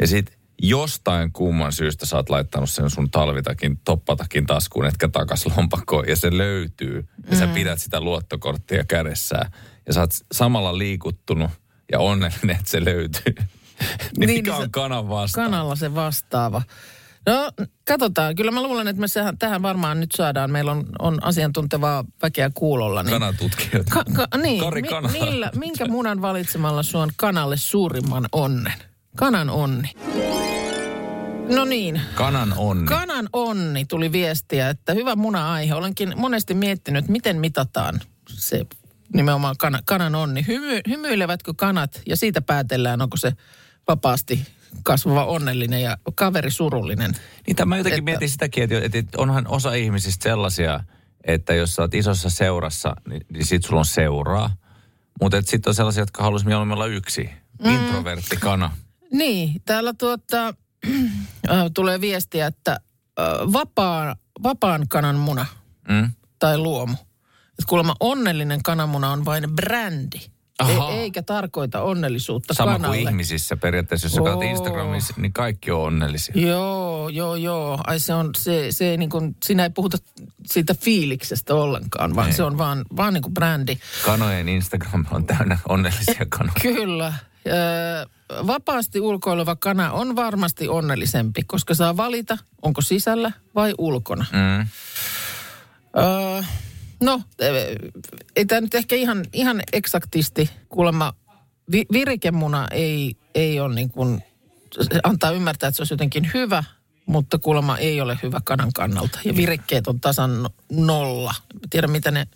ja 0.01 0.07
sit 0.07 0.37
jostain 0.63 1.33
kumman 1.33 1.73
syystä 1.73 2.07
sä 2.07 2.17
oot 2.17 2.31
laittanut 2.31 2.71
sen 2.71 2.91
sun 2.91 3.11
talvitakin, 3.11 3.81
toppatakin 3.85 4.47
taskuun, 4.47 4.87
etkä 4.87 5.09
takas 5.09 5.47
lompakkoon, 5.57 6.09
ja 6.09 6.17
se 6.17 6.39
löytyy. 6.39 7.09
Ja 7.31 7.33
mm. 7.33 7.39
sä 7.39 7.47
pidät 7.47 7.81
sitä 7.81 8.01
luottokorttia 8.01 8.85
kädessään. 8.85 9.51
Ja 9.87 9.93
sä 9.93 10.01
oot 10.01 10.11
samalla 10.33 10.79
liikuttunut 10.79 11.51
ja 11.93 11.99
onnellinen, 11.99 12.57
että 12.57 12.71
se 12.71 12.85
löytyy. 12.85 13.35
niin, 13.35 13.47
Niin, 14.19 14.31
mikä 14.31 14.53
niin 14.53 14.63
on 14.63 14.71
kanan 14.71 15.09
vasta? 15.09 15.43
Kanalla 15.43 15.77
se 15.77 15.95
vastaava. 15.95 16.63
No, 17.27 17.51
katsotaan. 17.85 18.35
Kyllä 18.37 18.51
mä 18.51 18.63
luulen, 18.63 18.89
että 18.89 19.01
me 19.01 19.09
sehän, 19.09 19.39
tähän 19.39 19.63
varmaan 19.63 20.01
nyt 20.01 20.11
saadaan. 20.17 20.51
Meillä 20.51 20.71
on, 20.73 20.87
on 20.99 21.25
asiantuntevaa 21.25 22.05
väkeä 22.23 22.51
kuulolla. 22.55 23.03
Niin, 23.03 23.13
Kanatutkijat. 23.13 23.87
ka, 23.91 24.05
ka, 24.17 24.39
niin 24.39 24.61
Kari 24.61 24.83
mi, 24.83 24.89
Kanala. 24.89 25.13
millä, 25.25 25.51
minkä 25.55 25.87
munan 25.89 26.23
valitsemalla 26.23 26.83
suon 26.83 27.11
kanalle 27.17 27.57
suurimman 27.57 28.27
onnen? 28.33 28.73
Kanan 29.17 29.51
onni. 29.51 29.93
No 31.55 31.65
niin, 31.65 32.01
Kanan 32.15 32.55
onni. 32.57 32.87
kanan 32.87 33.29
onni 33.33 33.85
tuli 33.85 34.13
viestiä, 34.13 34.69
että 34.71 34.95
hyvä 34.95 35.17
muna-aihe. 35.17 35.75
Olenkin 35.75 36.13
monesti 36.17 36.55
miettinyt, 36.55 37.09
miten 37.09 37.37
mitataan 37.41 38.01
se 38.29 38.67
nimenomaan 39.15 39.55
kana, 39.59 39.79
kanan 39.85 40.15
onni. 40.15 40.45
Hymy, 40.47 40.81
hymyilevätkö 40.89 41.53
kanat 41.57 42.03
ja 42.07 42.17
siitä 42.17 42.41
päätellään, 42.41 43.03
onko 43.03 43.17
se 43.17 43.33
vapaasti 43.89 44.47
kasvava 44.83 45.25
onnellinen 45.25 45.83
ja 45.83 45.99
kaveri 46.15 46.51
surullinen. 46.51 47.13
Niin 47.47 47.57
tämä 47.57 47.77
jotenkin 47.77 47.99
Että- 47.99 48.11
mietin 48.11 48.31
sitäkin, 48.31 48.65
että, 48.65 48.99
että 48.99 49.19
onhan 49.19 49.47
osa 49.49 49.75
ihmisistä 49.75 50.23
sellaisia, 50.23 50.81
että 51.25 51.55
jos 51.55 51.75
sä 51.75 51.83
oot 51.83 51.95
isossa 51.95 52.31
seurassa, 52.31 52.97
niin, 53.09 53.27
niin 53.33 53.47
sit 53.47 53.65
sulla 53.65 53.81
on 53.81 53.87
seuraa. 53.87 54.51
Mutta 55.21 55.43
sitten 55.43 55.71
on 55.71 55.75
sellaisia, 55.75 56.03
jotka 56.03 56.23
haluaisi 56.23 56.47
mieluummin 56.47 56.75
olla 56.75 56.87
yksi. 56.87 57.31
Mm. 57.65 57.71
Introvertti 57.75 58.37
kana. 58.37 58.71
Niin, 59.13 59.63
täällä 59.65 59.93
tuota, 59.95 60.47
äh, 61.51 61.65
tulee 61.75 62.01
viestiä, 62.01 62.47
että 62.47 62.73
äh, 62.73 63.27
vapaan, 63.53 64.17
vapaan 64.43 64.89
kanan 64.89 65.17
muna 65.17 65.47
Mm? 65.89 66.11
tai 66.39 66.59
luomu. 66.59 66.93
Että 67.45 67.65
kuulemma 67.69 67.97
onnellinen 68.01 68.63
kananmuna 68.63 69.11
on 69.11 69.25
vain 69.25 69.45
brändi. 69.57 70.19
Ahaa. 70.59 70.91
E- 70.93 71.01
eikä 71.01 71.23
tarkoita 71.23 71.83
onnellisuutta 71.83 72.55
Sama 72.55 72.73
kanalle. 72.73 72.97
kuin 72.97 73.09
ihmisissä 73.09 73.57
periaatteessa, 73.57 74.07
jos 74.07 74.13
sä 74.15 74.21
katsot. 74.21 74.43
Instagramissa, 74.43 75.15
niin 75.17 75.33
kaikki 75.33 75.71
on 75.71 75.81
onnellisia. 75.83 76.35
Joo, 76.49 77.09
joo, 77.09 77.35
joo. 77.37 77.79
Ai 77.87 78.01
se 78.01 78.15
on, 78.15 78.31
se, 78.37 78.67
se 78.71 78.91
ei 78.91 78.97
niin 78.97 79.11
kuin, 79.11 79.37
siinä 79.45 79.63
ei 79.63 79.71
puhuta 79.71 79.99
siitä 80.47 80.75
fiiliksestä 80.75 81.55
ollenkaan, 81.55 82.17
vaan 82.17 82.27
Ei. 82.29 82.33
se 82.35 82.43
on 82.43 82.59
vaan, 82.59 82.85
vaan 82.97 83.15
niin 83.15 83.23
kuin 83.23 83.35
brändi. 83.35 83.79
Kanojen 84.05 84.49
Instagram 84.49 85.07
on 85.11 85.27
täynnä 85.27 85.59
onnellisia 85.69 86.27
kanoja. 86.29 86.61
Kyllä. 86.63 87.13
Öö, 87.47 88.05
vapaasti 88.47 89.01
ulkoileva 89.01 89.57
kana 89.57 89.93
on 89.93 90.17
varmasti 90.17 90.69
onnellisempi, 90.69 91.43
koska 91.47 91.75
saa 91.75 91.97
valita, 91.97 92.39
onko 92.63 92.81
sisällä 92.81 93.33
vai 93.55 93.75
ulkona. 93.79 94.27
Mm. 94.33 94.67
Öö, 95.99 96.43
no, 97.01 97.23
eh, 97.39 97.55
ei 98.37 98.45
tämä 98.47 98.61
nyt 98.61 98.75
ehkä 98.75 98.97
ihan, 98.97 99.25
ihan 99.33 99.63
eksaktisti 99.73 100.51
kuulemma, 100.69 101.13
vi, 101.73 101.87
virikemuna 101.93 102.69
ei, 102.71 103.17
ei 103.35 103.61
ole 103.61 103.75
niin 103.75 103.91
kuin, 103.91 104.23
antaa 105.03 105.31
ymmärtää, 105.31 105.69
että 105.69 105.77
se 105.77 105.83
olisi 105.83 105.95
jotenkin 105.95 106.31
hyvä, 106.35 106.65
mutta 107.07 107.39
kuulemma 107.39 107.79
ei 107.79 108.01
ole 108.01 108.19
hyvä 108.23 108.41
kanan 108.45 108.73
kannalta. 108.75 109.19
Ja 109.25 109.37
virikkeet 109.37 109.87
on 109.87 110.01
tasan 110.01 110.43
no- 110.43 110.51
nolla. 110.71 111.35
Tiedä, 111.71 111.87
mitä 111.87 112.11
ne... 112.11 112.27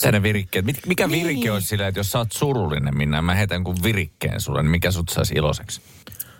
Se 0.00 0.12
ne 0.12 0.22
virikkeet. 0.22 0.64
Mikä 0.86 1.06
Niin. 1.06 1.26
virike 1.28 1.50
on 1.50 1.62
sillä, 1.62 1.88
että 1.88 2.00
jos 2.00 2.10
sä 2.12 2.18
oot 2.18 2.32
surullinen, 2.32 2.96
minä 2.96 3.22
mä 3.22 3.34
heitän 3.34 3.64
kuin 3.64 3.76
virikkeen 3.82 4.40
sulle, 4.40 4.62
niin 4.62 4.70
mikä 4.70 4.90
sut 4.90 5.08
saisi 5.08 5.34
iloiseksi? 5.34 5.80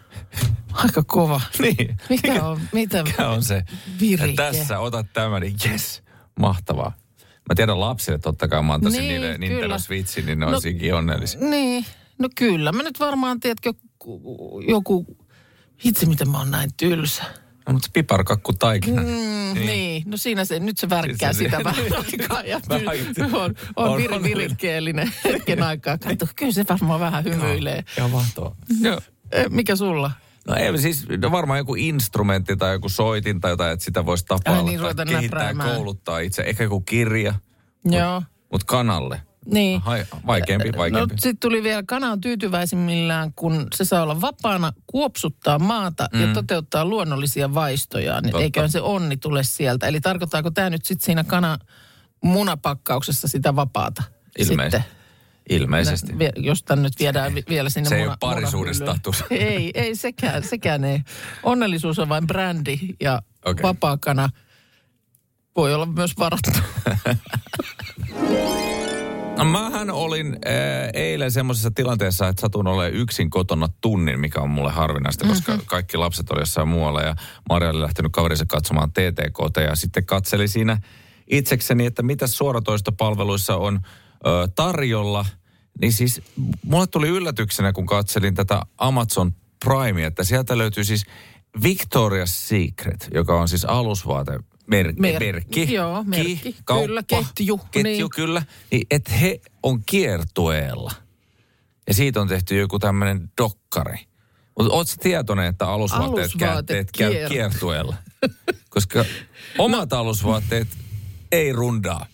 Aika 0.73 1.03
kova. 1.07 1.41
Niin. 1.59 1.97
Mikä 2.09 2.45
on, 2.45 2.61
mitä 2.73 3.03
Mikä 3.03 3.29
on 3.29 3.43
se? 3.43 3.65
virike? 4.01 4.43
Ja 4.43 4.53
tässä 4.53 4.79
otat 4.79 5.07
tämän, 5.13 5.43
niin 5.43 5.57
jes, 5.65 6.03
mahtavaa. 6.41 6.93
Mä 7.51 7.55
tiedän 7.55 7.81
lapsille, 7.81 8.19
totta 8.19 8.49
kai 8.49 8.63
mä 8.63 8.75
antaisin 8.75 8.99
Niin, 9.01 9.09
niille 9.21 9.39
Nintendo. 9.39 9.79
Switchin, 9.79 10.27
niin 10.27 10.39
ne 10.39 10.47
No- 10.47 10.53
olisikin 10.53 10.95
onnellisia. 10.95 11.41
Niin, 11.41 11.85
no 12.19 12.29
kyllä. 12.37 12.73
Mä 12.73 12.83
nyt 12.83 13.01
varmaan, 13.01 13.41
tiedätkö, 13.41 13.73
ku- 13.99 14.63
joku... 14.69 15.17
Hitsi, 15.85 16.07
miten 16.07 16.31
mä 16.31 16.39
oon 16.39 16.51
näin 16.51 16.71
tylsä. 16.77 17.23
No, 17.67 17.73
mutta 17.73 17.89
piparkakku 17.93 18.53
taikina. 18.53 19.03
Mm, 19.03 19.09
niin. 19.55 19.67
niin, 19.67 20.03
no 20.07 20.17
siinä 20.17 20.45
se, 20.45 20.59
nyt 20.61 20.79
se 20.79 20.91
värkkää 20.91 21.33
Siis 21.33 21.51
sitä 21.51 21.65
vähän 21.65 21.85
aikaa 21.93 22.43
ja 22.43 22.61
on, 23.33 23.33
on, 23.33 23.55
on- 23.77 23.97
vir, 23.99 24.23
virikkeellinen 24.23 25.13
hetken 25.25 25.63
aikaa. 25.63 25.99
Katso, 25.99 26.27
kyllä 26.37 26.53
se 26.53 26.65
varmaan 26.69 27.01
vähän 27.01 27.25
hymyilee. 27.25 27.85
Mahtavaa. 28.11 28.57
Joo. 28.81 29.01
Eh, 29.33 29.47
Mikä 29.51 29.77
sulla? 29.77 30.11
No 30.48 30.55
ei, 30.55 30.79
siis 30.79 31.07
no 31.22 31.33
varmaan 31.33 31.59
joku 31.59 31.74
instrumentti 31.74 32.57
tai 32.57 32.72
joku 32.72 32.88
soitin 32.88 33.40
tai 33.40 33.50
jotain, 33.53 33.72
että 33.72 33.85
sitä 33.85 34.07
voisi 34.07 34.24
tapailla 34.24 34.59
Ai 34.61 34.64
niin, 34.64 34.81
ruveta 34.81 35.05
kehittää 35.05 35.38
näpräämään. 35.38 35.74
kouluttaa 35.76 36.18
itse. 36.18 36.42
Ehkä 36.42 36.64
joku 36.64 36.81
kirja, 36.81 37.35
Joo, 37.85 38.22
mutta 38.53 38.66
kanalle. 38.66 39.22
niin. 39.46 39.81
Hai, 39.81 40.07
vaikeampi, 40.26 40.70
No 40.70 40.79
vaikeampi. 40.79 41.14
sitten 41.18 41.38
tuli 41.38 41.62
vielä, 41.62 41.83
kana 41.87 42.12
on 42.12 42.20
tyytyväisimmillään, 42.20 43.33
kun 43.37 43.66
se 43.74 43.85
saa 43.85 44.03
olla 44.03 44.20
vapaana, 44.20 44.72
kuopsuttaa 44.87 45.59
maata 45.59 46.09
mm. 46.12 46.20
ja 46.20 46.35
toteuttaa 46.35 46.85
luonnollisia 46.85 47.55
vaistojaan. 47.55 48.22
Niin 48.22 48.33
Totta. 48.33 48.42
eiköhän 48.44 48.70
se 48.70 48.81
onni 48.81 49.16
tule 49.16 49.42
sieltä. 49.44 49.87
Eli 49.87 50.00
tarkoittaako 50.00 50.50
tämä 50.50 50.70
nyt 50.70 50.85
sitten 50.85 51.05
siinä 51.07 51.24
kana 51.24 51.59
munapakkauksessa 52.24 53.29
sitä 53.29 53.57
vapaata? 53.57 54.03
Ilmeisesti. 54.38 54.76
Sitten? 54.76 55.00
Ilmeisesti. 55.51 56.19
Vie- 56.19 56.33
Jos 56.37 56.63
tän 56.63 56.83
nyt 56.83 56.93
viedään 56.99 57.35
vi- 57.35 57.45
vielä 57.49 57.71
sinne 57.71 57.89
Se 57.89 57.97
ei 57.97 58.05
muna- 58.05 58.09
ole 58.11 58.17
parisuudestatus. 58.21 59.25
Ei, 59.31 59.71
ei 59.75 59.95
sekään, 59.95 60.43
sekään 60.45 60.85
ei. 60.85 61.01
Onnellisuus 61.43 61.99
on 61.99 62.09
vain 62.09 62.27
brändi 62.27 62.79
ja 63.01 63.23
okay. 63.45 63.63
vapaakana 63.63 64.29
voi 65.57 65.75
olla 65.75 65.87
myös 65.87 66.13
varattu. 66.19 66.51
No 69.39 69.45
mähän 69.45 69.91
olin 69.91 70.27
äh, 70.27 70.91
eilen 70.95 71.31
semmoisessa 71.33 71.71
tilanteessa, 71.71 72.29
että 72.29 72.41
satun 72.41 72.67
olemaan 72.67 72.93
yksin 72.95 73.31
kotona 73.31 73.69
tunnin, 73.81 74.21
mikä 74.21 74.41
on 74.41 74.51
mulle 74.51 74.71
harvinaista, 74.73 75.27
koska 75.29 75.53
Mhm. 75.53 75.63
kaikki 75.67 75.97
lapset 75.97 76.31
oli 76.31 76.41
jossain 76.41 76.69
muualla 76.69 77.03
ja 77.03 77.15
Maria 77.49 77.71
oli 77.71 77.81
lähtenyt 77.81 78.13
kaverinsa 78.13 78.45
katsomaan 78.49 78.91
TTKT 78.93 79.57
ja 79.69 79.77
sitten 79.77 80.07
katseli 80.07 80.49
siinä 80.49 80.79
itsekseni, 81.31 81.87
että 81.87 82.03
mitä 82.03 82.27
suoratoistopalveluissa 82.27 83.57
on 83.57 83.81
ö, 84.27 84.49
tarjolla. 84.55 85.25
Niin 85.81 85.93
siis 85.93 86.23
mulle 86.65 86.87
tuli 86.87 87.09
yllätyksenä, 87.09 87.73
kun 87.73 87.87
katselin 87.87 88.35
tätä 88.35 88.63
Amazon 88.79 89.35
Primea, 89.65 90.07
että 90.07 90.25
sieltä 90.25 90.59
löytyy 90.59 90.85
siis 90.85 91.05
Victoria's 91.65 92.27
Secret, 92.27 93.09
joka 93.15 93.41
on 93.41 93.49
siis 93.49 93.65
alusvaate 93.65 94.39
merkki. 94.67 95.01
Mer- 95.01 95.21
merkki. 95.25 95.73
joo, 95.73 96.05
merkki. 96.05 96.37
Ki, 96.37 96.57
kauppa, 96.65 96.87
Kyllä, 96.87 97.03
ketju, 97.03 97.61
Ketju, 97.71 97.83
niin. 97.83 98.11
kyllä. 98.15 98.43
Niin, 98.71 98.87
että 98.91 99.13
he 99.13 99.41
on 99.63 99.83
kiertueella. 99.87 100.93
Ja 101.87 101.95
siitä 101.95 102.21
on 102.21 102.29
tehty 102.29 102.59
joku 102.59 102.79
tämmöinen 102.79 103.31
dokkari. 103.41 104.07
Mutta 104.59 104.73
ootko 104.75 104.95
tietoinen, 105.03 105.47
että 105.47 105.69
alusvaatteet, 105.69 106.31
käy, 106.39 106.49
Alusvaate 106.49 106.75
teet, 106.75 106.91
käy 106.99 107.13
kier- 107.13 107.29
kiertueella? 107.29 107.97
Koska 108.69 109.05
omat 109.59 109.93
alusvaatteet 109.93 110.69
ei 111.33 111.53
rundaa. 111.53 112.07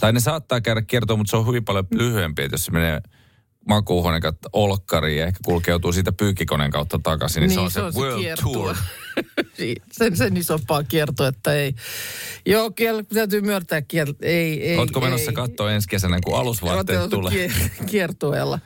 Tai 0.00 0.12
ne 0.12 0.20
saattaa 0.20 0.60
käydä 0.60 0.82
kiertoon, 0.82 1.18
mutta 1.18 1.30
se 1.30 1.36
on 1.36 1.46
hyvin 1.46 1.64
paljon 1.64 1.86
lyhyempi, 1.90 2.42
että 2.42 2.54
jos 2.54 2.64
se 2.64 2.72
menee 2.72 3.00
makuuhuoneen 3.68 4.22
kautta 4.22 4.48
olkkariin 4.52 5.18
ja 5.18 5.26
ehkä 5.26 5.38
kulkeutuu 5.44 5.92
siitä 5.92 6.12
pyykkikoneen 6.12 6.70
kautta 6.70 7.00
takaisin, 7.02 7.40
niin, 7.40 7.50
se 7.50 7.60
on 7.60 7.70
se, 7.70 7.80
World 7.80 8.20
kiertue. 8.20 8.52
Tour. 8.52 8.76
sen, 9.92 10.16
sen 10.16 10.36
isompaa 10.36 10.82
kiertoetta 10.82 11.54
ei. 11.54 11.74
Joo, 12.46 12.70
kyllä 12.70 13.02
täytyy 13.14 13.40
myöntää 13.40 13.82
kiel... 13.82 14.14
Ei, 14.22 14.62
ei, 14.62 14.78
Ootko 14.78 15.00
menossa 15.00 15.32
katsoa 15.32 15.72
ensi 15.72 15.88
kesänä, 15.88 16.18
kun 16.24 16.38
alusvaatteet 16.38 17.10
tulee? 17.10 17.32
kie- 17.32 17.86
kiertueella. 17.86 18.58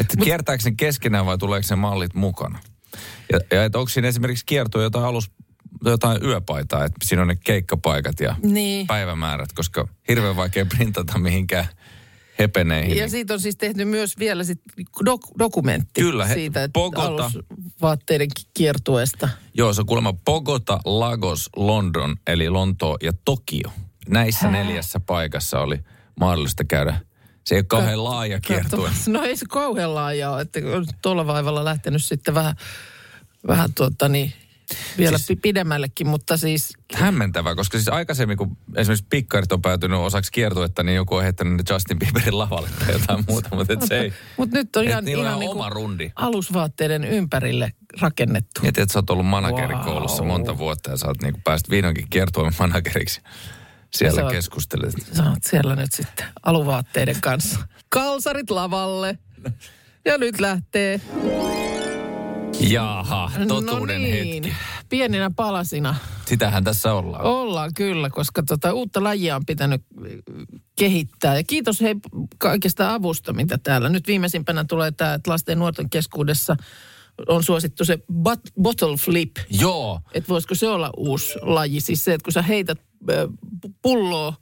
Että 0.00 0.16
kiertääkö 0.24 0.64
ne 0.64 0.74
keskenään 0.76 1.26
vai 1.26 1.38
tuleeko 1.38 1.66
ne 1.70 1.76
mallit 1.76 2.14
mukana? 2.14 2.58
Ja, 3.32 3.40
ja 3.52 3.64
että 3.64 3.78
onko 3.78 3.88
siinä 3.88 4.08
esimerkiksi 4.08 4.46
kiertoa 4.46 4.82
jotain 4.82 5.04
alus, 5.04 5.30
jotain 5.84 6.24
yöpaitaa, 6.24 6.84
että 6.84 6.96
siinä 7.04 7.22
on 7.22 7.28
ne 7.28 7.36
keikkapaikat 7.44 8.20
ja 8.20 8.36
Niin. 8.42 8.86
päivämäärät, 8.86 9.52
koska 9.52 9.88
hirveän 10.08 10.36
vaikea 10.36 10.66
printata 10.66 11.18
mihinkään 11.18 11.66
hepeneihin. 12.38 12.96
Ja 12.96 13.08
siitä 13.08 13.34
on 13.34 13.40
siis 13.40 13.56
tehty 13.56 13.84
myös 13.84 14.18
vielä 14.18 14.44
sit 14.44 14.60
dok- 15.08 15.32
dokumentti 15.38 16.00
Kyllä, 16.00 16.26
he- 16.26 16.34
siitä, 16.34 16.64
että 16.64 16.72
Bogota. 16.72 17.06
alusvaatteiden 17.06 18.28
ki- 18.36 18.48
kiertueesta. 18.54 19.28
Joo, 19.54 19.72
se 19.72 19.80
on 19.80 19.86
kuulemma 19.86 20.12
Bogota, 20.12 20.80
Lagos, 20.84 21.50
London, 21.56 22.16
eli 22.26 22.48
Lontoo 22.48 22.96
ja 23.02 23.12
Tokio. 23.24 23.72
Näissä 24.08 24.50
neljässä 24.50 25.00
paikassa 25.00 25.60
oli 25.60 25.78
mahdollista 26.20 26.64
käydä. 26.64 27.00
Se 27.46 27.54
ei 27.54 27.58
ole 27.58 27.64
kauhean 27.64 28.04
laaja 28.04 28.40
kiertue. 28.40 28.90
No 29.08 29.22
ei 29.22 29.36
se 29.36 29.46
kauhean 29.48 29.94
laaja 29.94 30.30
ole, 30.30 30.40
että 30.40 30.60
on 30.76 30.86
tuolla 31.02 31.26
vaivalla 31.26 31.64
lähtenyt 31.64 32.04
sitten 32.04 32.34
vähän, 32.34 32.54
vähän 33.46 33.74
tuota 33.74 34.08
niin, 34.08 34.32
vielä 34.98 35.18
Siis- 35.18 35.38
pidemmällekin, 35.42 36.06
mutta 36.06 36.36
siis 36.36 36.72
hämmentävää, 36.94 37.54
koska 37.54 37.78
siis 37.78 37.88
aikaisemmin, 37.88 38.36
kun 38.38 38.56
esimerkiksi 38.76 39.06
pikkarit 39.10 39.52
on 39.52 39.62
päätynyt 39.62 39.98
osaksi 39.98 40.32
kiertuetta, 40.32 40.82
niin 40.82 40.96
joku 40.96 41.14
on 41.14 41.22
heittänyt 41.22 41.70
Justin 41.70 41.98
Bieberin 41.98 42.38
lavalle 42.38 42.68
tai 42.78 42.92
jotain 42.92 43.24
muuta, 43.28 43.48
mutta 43.56 43.72
et 43.72 43.82
se 43.82 44.00
ei. 44.00 44.12
Mutta 44.36 44.56
nyt 44.56 44.76
on 44.76 44.84
ihan, 44.84 45.08
ihan 45.08 45.24
ihan 45.26 45.38
niin 45.38 45.50
oma 45.50 45.68
rundi. 45.68 46.10
alusvaatteiden 46.16 47.04
ympärille 47.04 47.72
rakennettu. 48.00 48.60
Mietin, 48.62 48.82
että 48.82 48.92
sä 48.92 48.98
oot 48.98 49.10
ollut 49.10 49.26
managerikoulussa 49.26 50.22
Wow. 50.22 50.26
monta 50.32 50.58
vuotta 50.58 50.90
ja 50.90 50.96
sä 50.96 51.06
oot 51.06 51.22
niin 51.22 51.42
päästä 51.44 51.70
vihdoinkin 51.70 52.06
kiertueen 52.10 52.52
manageriksi. 52.58 53.20
Siellä 53.90 54.22
oot- 54.22 54.32
keskustelet. 54.32 54.94
Sä 55.16 55.22
oot 55.24 55.38
siellä 55.42 55.76
nyt 55.76 55.92
sitten 55.96 56.26
aluvaatteiden 56.42 57.20
kanssa. 57.20 57.58
Kalsarit 57.88 58.50
lavalle. 58.50 59.18
Ja 60.04 60.18
nyt 60.18 60.40
lähtee. 60.40 61.00
Jaha, 62.60 63.30
totuuden 63.48 64.02
no 64.02 64.08
niin, 64.08 64.44
hetki. 64.44 64.52
pieninä 64.88 65.30
palasina 65.36 65.94
Sitähän 66.26 66.64
tässä 66.64 66.94
ollaan. 66.94 67.24
ollaan 67.24 67.74
kyllä, 67.74 68.10
koska 68.10 68.42
tota, 68.42 68.72
uutta 68.72 69.02
lajia 69.04 69.36
on 69.36 69.46
pitänyt 69.46 69.82
kehittää. 70.78 71.36
Ja 71.36 71.42
kiitos 71.44 71.80
hei 71.80 71.94
kaikesta 72.38 72.94
avusta, 72.94 73.32
mitä 73.32 73.58
täällä. 73.58 73.88
Nyt 73.88 74.06
viimeisimpänä 74.06 74.64
tulee 74.64 74.90
tämä, 74.90 75.14
että 75.14 75.30
lasten 75.30 75.52
ja 75.52 75.56
nuorten 75.56 75.90
keskuudessa 75.90 76.56
on 77.28 77.42
suosittu 77.44 77.84
se 77.84 77.98
bot, 78.12 78.40
bottle 78.62 78.96
flip. 78.96 79.36
Joo, 79.50 80.00
Että 80.14 80.28
voisiko 80.28 80.54
se 80.54 80.68
olla 80.68 80.90
uusi 80.96 81.32
laji? 81.42 81.80
Siis 81.80 82.04
se, 82.04 82.14
että 82.14 82.24
kun 82.24 82.32
sä 82.32 82.42
heität 82.42 82.78
pulloa, 83.82 84.34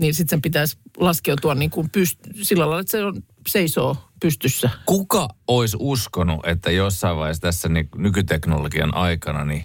niin 0.00 0.14
sitten 0.14 0.30
sen 0.30 0.42
pitäisi 0.42 0.78
laskeutua 0.96 1.54
niin 1.54 1.70
kuin 1.70 1.86
pyst- 1.98 2.42
sillä 2.42 2.64
lailla, 2.64 2.80
että 2.80 2.90
se 2.90 3.04
on, 3.04 3.22
seisoo 3.48 3.96
pystyssä. 4.24 4.70
kuka 4.86 5.28
olisi 5.48 5.76
uskonut, 5.80 6.46
että 6.46 6.70
jossain 6.70 7.16
vaiheessa 7.16 7.42
tässä 7.42 7.68
niin 7.68 7.88
nykyteknologian 7.96 8.94
aikana 8.94 9.44
niin 9.44 9.64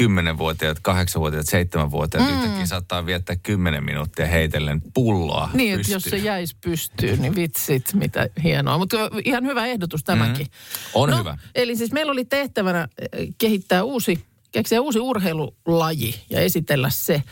10-vuotiaat, 0.00 0.78
8-vuotiaat, 0.78 1.46
7-vuotiaat 1.46 2.28
mm. 2.28 2.34
yhtäkkiä 2.34 2.66
saattaa 2.66 3.06
viettää 3.06 3.36
10 3.36 3.84
minuuttia 3.84 4.26
heitellen 4.26 4.82
pulloa 4.94 5.50
Niin, 5.54 5.74
että 5.74 5.92
jos 5.92 6.02
se 6.02 6.10
pystyyn. 6.10 6.24
jäisi 6.24 6.56
pystyyn, 6.60 7.22
niin 7.22 7.34
vitsit, 7.34 7.94
mitä 7.94 8.28
hienoa. 8.42 8.78
Mutta 8.78 8.96
ihan 9.24 9.44
hyvä 9.46 9.66
ehdotus 9.66 10.04
tämäkin. 10.04 10.46
On 10.94 11.10
no, 11.10 11.18
hyvä. 11.18 11.38
Eli 11.54 11.76
siis 11.76 11.92
meillä 11.92 12.12
oli 12.12 12.24
tehtävänä 12.24 12.88
eh, 12.98 13.28
kehittää 13.38 13.82
uusi, 13.82 14.24
keksiä 14.52 14.80
uusi 14.80 14.98
urheilulaji 14.98 16.14
ja 16.30 16.40
esitellä 16.40 16.90
se. 16.90 17.22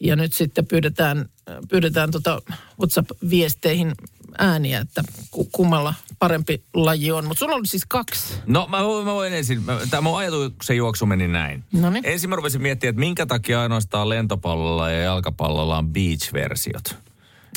Ja 0.00 0.16
nyt 0.16 0.32
sitten 0.32 0.66
pyydetään, 0.66 1.28
pyydetään 1.68 2.10
tota 2.10 2.42
WhatsApp-viesteihin 2.80 3.92
ääniä, 4.38 4.80
että 4.80 5.02
ku- 5.30 5.48
kummalla 5.52 5.94
parempi 6.18 6.62
laji 6.74 7.12
on. 7.12 7.26
Mutta 7.26 7.38
sulla 7.38 7.54
oli 7.54 7.66
siis 7.66 7.84
kaksi. 7.88 8.34
No 8.46 8.66
mä, 8.70 8.84
voin- 8.84 9.04
mä 9.06 9.12
voin 9.14 9.32
ensin, 9.32 9.62
mä- 9.62 9.78
tämä 9.90 10.00
mun 10.00 10.18
ajatuksen 10.18 10.76
juoksu 10.76 11.06
meni 11.06 11.28
näin. 11.28 11.64
Noniin. 11.72 12.06
Ensin 12.06 12.30
mä 12.30 12.36
rupesin 12.36 12.62
miettimään, 12.62 12.90
että 12.90 13.00
minkä 13.00 13.26
takia 13.26 13.60
ainoastaan 13.62 14.08
lentopallolla 14.08 14.90
ja 14.90 14.98
jalkapallolla 15.00 15.78
on 15.78 15.88
beach-versiot. 15.88 16.96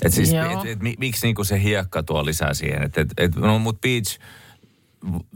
Et 0.06 0.14
siis, 0.14 0.32
Joo. 0.34 0.62
et, 0.62 0.70
et, 0.70 0.80
mi- 0.80 0.96
miksi 1.00 1.28
niinku 1.28 1.44
se 1.44 1.64
hiekka 1.64 2.04
tuo 2.04 2.26
lisää 2.26 2.54
siihen? 2.54 2.84
Et, 2.84 2.98
et, 2.98 3.08
et, 3.18 3.36
no 3.36 3.60
mut 3.60 3.82
beach 3.82 4.20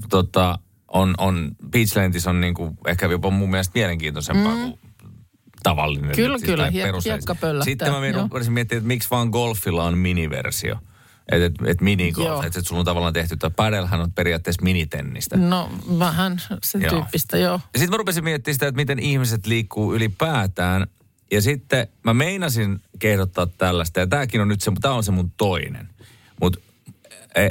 tota, 0.10 0.60
on, 0.88 1.14
on 1.18 1.52
Beachlandis 1.70 2.28
on 2.28 2.42
niin 2.42 2.54
kuin, 2.54 2.78
ehkä 2.88 3.06
jopa 3.06 3.30
mun 3.30 3.50
mielestä 3.50 3.72
mielenkiintoisempaa 3.76 4.56
mm. 4.56 4.62
kuin 4.62 4.80
tavallinen. 5.64 6.16
Kyllä, 6.16 6.38
siis 6.38 6.50
kyllä, 6.50 6.70
hiek- 6.70 6.86
perus- 6.86 7.06
hiekka 7.06 7.36
pöllähtää, 7.36 7.72
Sitten 7.72 7.92
mä 7.92 8.22
rupesin 8.22 8.54
miettimään, 8.54 8.80
että 8.80 8.88
miksi 8.88 9.10
vaan 9.12 9.30
golfilla 9.30 9.84
on 9.84 9.98
miniversio. 9.98 10.76
Että 11.32 11.46
et, 11.46 11.54
et 11.66 11.82
minigolf, 11.82 12.46
että 12.46 12.60
et 12.60 12.68
sulla 12.68 12.80
on 12.80 12.86
tavallaan 12.86 13.14
tehty, 13.14 13.34
että 13.34 13.50
padelhan 13.50 14.02
on 14.02 14.12
periaatteessa 14.12 14.62
minitennistä. 14.62 15.38
No 15.38 15.72
vähän 16.00 16.42
sen 16.64 16.82
Joo. 16.82 16.90
tyyppistä, 16.90 17.38
joo. 17.38 17.60
Ja 17.74 17.80
sitten 17.80 17.90
mä 17.90 17.98
rupesin 17.98 18.24
miettimään 18.24 18.56
sitä, 18.56 18.68
että 18.68 18.82
miten 18.82 19.00
ihmiset 19.00 19.46
liikkuu 19.46 19.96
ylipäätään. 19.96 20.88
Ja 21.32 21.42
sitten 21.42 21.88
mä 22.04 22.14
meinasin 22.14 22.82
kehdottaa 23.00 23.48
tällaista, 23.48 24.00
ja 24.00 24.08
tämäkin 24.08 24.42
on 24.42 24.48
nyt 24.48 24.62
se, 24.62 24.72
tämä 24.82 24.94
on 24.94 25.04
se 25.04 25.12
mun 25.12 25.32
toinen. 25.38 25.90
Mutta 26.42 26.60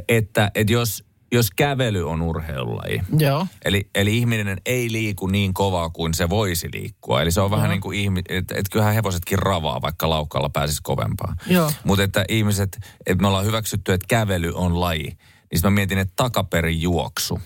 että, 0.09 0.51
että 0.55 0.73
jos, 0.73 1.05
jos 1.33 1.51
kävely 1.51 2.11
on 2.11 2.23
urheilulaji, 2.23 3.03
Joo. 3.18 3.47
Eli, 3.64 3.90
eli 3.95 4.18
ihminen 4.18 4.61
ei 4.66 4.92
liiku 4.92 5.27
niin 5.27 5.55
kovaa 5.55 5.90
kuin 5.90 6.14
se 6.14 6.31
voisi 6.31 6.68
liikkua. 6.73 7.23
Eli 7.23 7.31
se 7.33 7.40
on 7.40 7.51
vähän 7.51 7.64
Joo. 7.64 7.71
niin 7.71 7.81
kuin 7.81 7.99
ihmi, 7.99 8.21
että 8.29 8.55
et 8.59 8.68
kyllähän 8.68 8.95
hevosetkin 8.95 9.38
ravaa, 9.38 9.83
vaikka 9.83 10.11
laukalla 10.11 10.49
pääsisi 10.49 10.81
kovempaa. 10.83 11.37
Mutta 11.85 12.03
että 12.03 12.25
ihmiset, 12.29 12.79
että 13.07 13.23
me 13.23 13.29
ollaan 13.29 13.45
hyväksytty, 13.47 13.92
että 13.92 14.07
kävely 14.09 14.53
on 14.55 14.81
laji. 14.81 15.16
Niin 15.53 15.61
mä 15.64 15.71
mietin, 15.71 15.99
että 15.99 16.12
takaperin 16.16 16.83
juoksu 16.83 17.40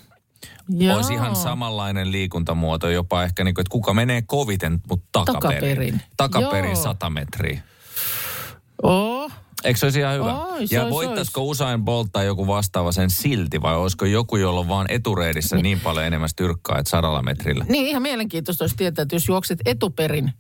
Joo. 0.69 0.97
olisi 0.97 1.13
ihan 1.13 1.37
samanlainen 1.37 2.13
liikuntamuoto, 2.13 2.89
jopa 2.89 3.23
ehkä 3.23 3.45
niin 3.45 3.55
kuin, 3.55 3.63
että 3.63 3.73
kuka 3.73 3.95
menee 3.95 4.23
koviten, 4.23 4.81
mutta 4.89 5.07
takaperin. 5.13 5.61
Takaperin. 5.61 6.01
Takaperin 6.17 6.71
Joo. 6.71 6.83
100 6.83 7.11
metriä. 7.11 7.63
Oo. 8.83 9.31
Eikö 9.67 9.79
se 9.79 9.87
olisi 9.87 9.99
ihan 9.99 10.15
hyvä? 10.15 10.35
Ois, 10.45 10.73
ja 10.73 10.83
ois, 10.83 10.91
voittaisiko 10.91 11.43
Usain 11.43 11.85
Bolt 11.85 12.09
tai 12.13 12.27
joku 12.27 12.47
vastaava 12.47 12.93
sen 12.93 13.11
silti, 13.11 13.63
vai 13.63 13.77
olisiko 13.77 14.05
joku, 14.05 14.37
jolla 14.37 14.61
on 14.61 14.69
vaan 14.69 14.87
etureedissä 14.89 15.57
niin 15.57 15.81
paljon 15.81 16.07
enemmän 16.07 16.29
styrkkaa, 16.29 16.79
että 16.79 16.91
sadalla 16.91 17.23
metrillä? 17.23 17.65
Niin 17.69 17.87
ihan 17.87 18.03
mielenkiintoista 18.03 18.65
olisi 18.65 18.77
tietää, 18.77 19.03
että 19.03 19.15
jos 19.15 19.29
juokset 19.29 19.59
etuperin 19.67 20.33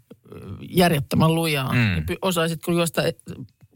järjettömän 0.70 1.34
lujaa, 1.34 1.72
mm. 1.72 1.78
niin 1.78 2.18
osaisitko 2.22 2.72
juosta 2.72 3.02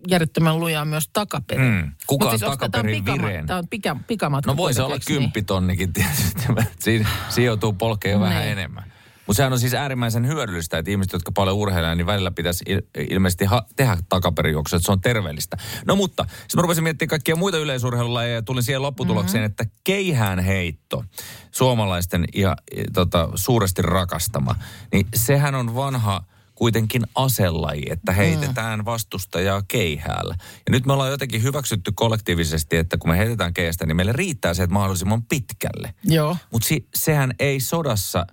järjettömän 0.09 0.61
lujaa 0.61 0.85
myös 0.85 1.11
takaperin. 1.13 1.67
Mm. 1.73 1.93
Kuka 2.07 2.31
on 2.31 2.39
siis 2.39 2.51
takaperin 2.51 3.05
pikama- 3.05 3.23
vireen? 3.23 3.47
Tämä 3.47 3.59
on 3.59 3.69
pika, 3.71 3.97
pikamatka. 4.07 4.51
No 4.51 4.57
voi 4.57 4.75
se 4.75 4.83
olla 4.83 4.95
eikö 4.95 5.07
kymppitonnikin 5.07 5.93
tietysti. 5.93 6.43
Siinä, 6.85 7.09
joutuu 7.45 7.73
polkeen 7.73 8.21
vähän 8.21 8.43
Niin. 8.43 8.53
enemmän. 8.53 8.93
Mutta 9.31 9.37
sehän 9.37 9.53
on 9.53 9.61
siis 9.61 9.75
äärimmäisen 9.75 10.27
hyödyllistä, 10.27 10.79
että 10.79 10.91
ihmiset, 10.91 11.13
jotka 11.13 11.33
paljon 11.33 11.57
urheilevat, 11.57 11.97
niin 11.97 12.07
välillä 12.07 12.31
pitäisi 12.31 12.65
il- 12.71 13.07
ilmeisesti 13.11 13.45
ha- 13.45 13.67
tehdä 13.77 13.97
takaperijuoksua, 14.09 14.77
että 14.77 14.87
se 14.87 14.93
on 14.93 15.01
terveellistä. 15.01 15.57
No 15.87 15.97
mutta, 15.97 16.23
sitten 16.29 16.49
mä 16.57 16.63
rupesin 16.63 16.85
miettimään 16.85 17.09
kaikkia 17.11 17.37
muita 17.37 17.59
yleisurheilulajeja 17.59 18.35
ja 18.35 18.43
tulin 18.43 18.63
siihen 18.63 18.83
lopputulokseen, 18.83 19.43
Mhm. 19.43 19.51
että 19.51 19.65
keihään 19.85 20.39
heitto, 20.39 21.05
suomalaisten 21.51 22.25
ja 22.35 22.57
tota, 22.95 23.29
suuresti 23.35 23.83
rakastama, 23.83 24.55
niin 24.93 25.07
sehän 25.15 25.55
on 25.55 25.75
vanha 25.75 26.25
kuitenkin 26.55 27.03
aselaji, 27.15 27.83
että 27.91 28.13
heitetään 28.13 28.85
vastustajaa 28.85 29.63
keihäällä. 29.69 30.35
Ja 30.41 30.71
nyt 30.71 30.87
me 30.87 30.93
ollaan 30.93 31.11
jotenkin 31.11 31.43
hyväksytty 31.43 31.93
kollektiivisesti, 31.95 32.77
että 32.77 32.97
kun 32.99 33.11
me 33.11 33.19
heitetään 33.19 33.55
keihästä, 33.55 33.87
niin 33.87 33.97
meille 33.97 34.13
riittää 34.13 34.55
se, 34.55 34.63
että 34.63 34.75
mahdollisimman 34.75 35.23
pitkälle. 35.23 35.95
Joo. 36.05 36.37
Mutta 36.53 36.69
si- 36.69 36.89
sehän 36.95 37.35
ei 37.39 37.61
sodassa 37.61 38.27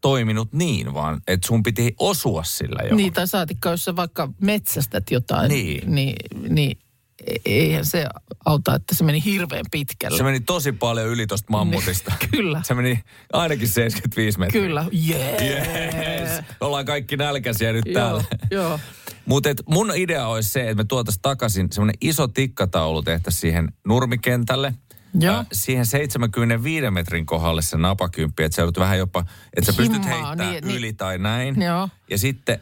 toiminut 0.00 0.52
niin, 0.52 0.94
vaan 0.94 1.20
että 1.26 1.46
sun 1.46 1.62
piti 1.62 1.94
osua 1.98 2.44
sillä 2.44 2.82
jo. 2.90 2.96
Niin, 2.96 3.12
tai 3.12 3.28
saatikka, 3.28 3.70
jos 3.70 3.84
sä 3.84 3.96
vaikka 3.96 4.28
metsästät 4.40 5.10
jotain, 5.10 5.48
Niin. 5.48 5.94
niin, 5.94 6.16
niin 6.48 6.78
e- 7.26 7.36
eihän 7.44 7.84
se 7.84 8.06
auta, 8.44 8.74
että 8.74 8.94
se 8.94 9.04
meni 9.04 9.24
hirveän 9.24 9.64
pitkälle. 9.70 10.16
Se 10.18 10.22
meni 10.24 10.40
tosi 10.40 10.72
paljon 10.72 11.08
yli 11.08 11.26
tosta 11.26 11.46
mammutista. 11.50 12.12
Kyllä. 12.30 12.60
Se 12.64 12.74
meni 12.74 13.00
ainakin 13.32 13.68
75 13.68 14.38
metriä. 14.38 14.62
Kyllä. 14.62 14.86
Yes. 15.08 15.42
Yes. 15.42 16.44
Ollaan 16.60 16.84
kaikki 16.84 17.16
nälkäisiä 17.16 17.72
nyt 17.72 17.86
Joo, 17.86 17.94
täällä. 17.94 18.24
joo. 18.50 18.80
Mutta 19.26 19.48
mun 19.68 19.92
idea 19.96 20.26
olisi 20.28 20.48
se, 20.48 20.60
että 20.70 20.74
me 20.74 20.84
tuotaisiin 20.84 21.22
takaisin 21.22 21.68
semmoinen 21.72 21.94
iso 22.00 22.28
tikkataulu 22.28 23.02
tehtäisiin 23.02 23.40
siihen 23.40 23.68
nurmikentälle. 23.86 24.74
Joo. 25.20 25.44
Siihen 25.52 25.86
75 25.86 26.90
metrin 26.90 27.26
kohdalle 27.26 27.62
se 27.62 27.76
napakymppi, 27.76 28.44
että 28.44 28.56
se 28.56 28.62
joudut 28.62 28.78
vähän 28.78 28.98
jopa, 28.98 29.24
että 29.56 29.72
sä 29.72 29.76
pystyt 29.76 30.04
Himmaa, 30.04 30.10
heittämään 30.28 30.52
niin, 30.52 30.64
niin. 30.64 30.76
yli 30.78 30.92
tai 30.92 31.18
näin. 31.18 31.62
Joo. 31.62 31.88
Ja 32.10 32.18
sitten 32.18 32.60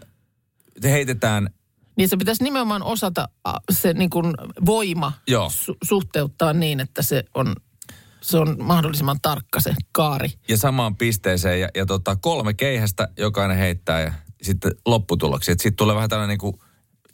te 0.80 0.90
heitetään, 0.90 1.50
Niin 1.96 2.08
se 2.08 2.16
pitäisi 2.16 2.44
nimenomaan 2.44 2.82
osata 2.82 3.28
se 3.72 3.92
niin 3.92 4.10
kuin 4.10 4.34
voima 4.66 5.12
Joo. 5.26 5.48
su- 5.48 5.76
suhteuttaa 5.84 6.52
niin, 6.52 6.80
että 6.80 7.02
se 7.02 7.24
on, 7.34 7.54
se 8.20 8.38
on 8.38 8.56
mahdollisimman 8.62 9.18
tarkka 9.22 9.60
se 9.60 9.74
kaari. 9.92 10.28
ja 10.48 10.56
samaan 10.56 10.96
pisteeseen 10.96 11.60
ja, 11.60 11.68
ja 11.74 11.86
tota, 11.86 12.16
kolme 12.16 12.54
keihästä 12.54 13.08
jokainen 13.18 13.56
heittää 13.56 14.00
ja 14.00 14.12
sitten 14.42 14.72
lopputuloksia. 14.86 15.52
Että 15.52 15.62
sitten 15.62 15.76
tulee 15.76 15.94
vähän 15.94 16.08
tällainen 16.10 16.32
niin 16.32 16.38
kuin 16.38 16.58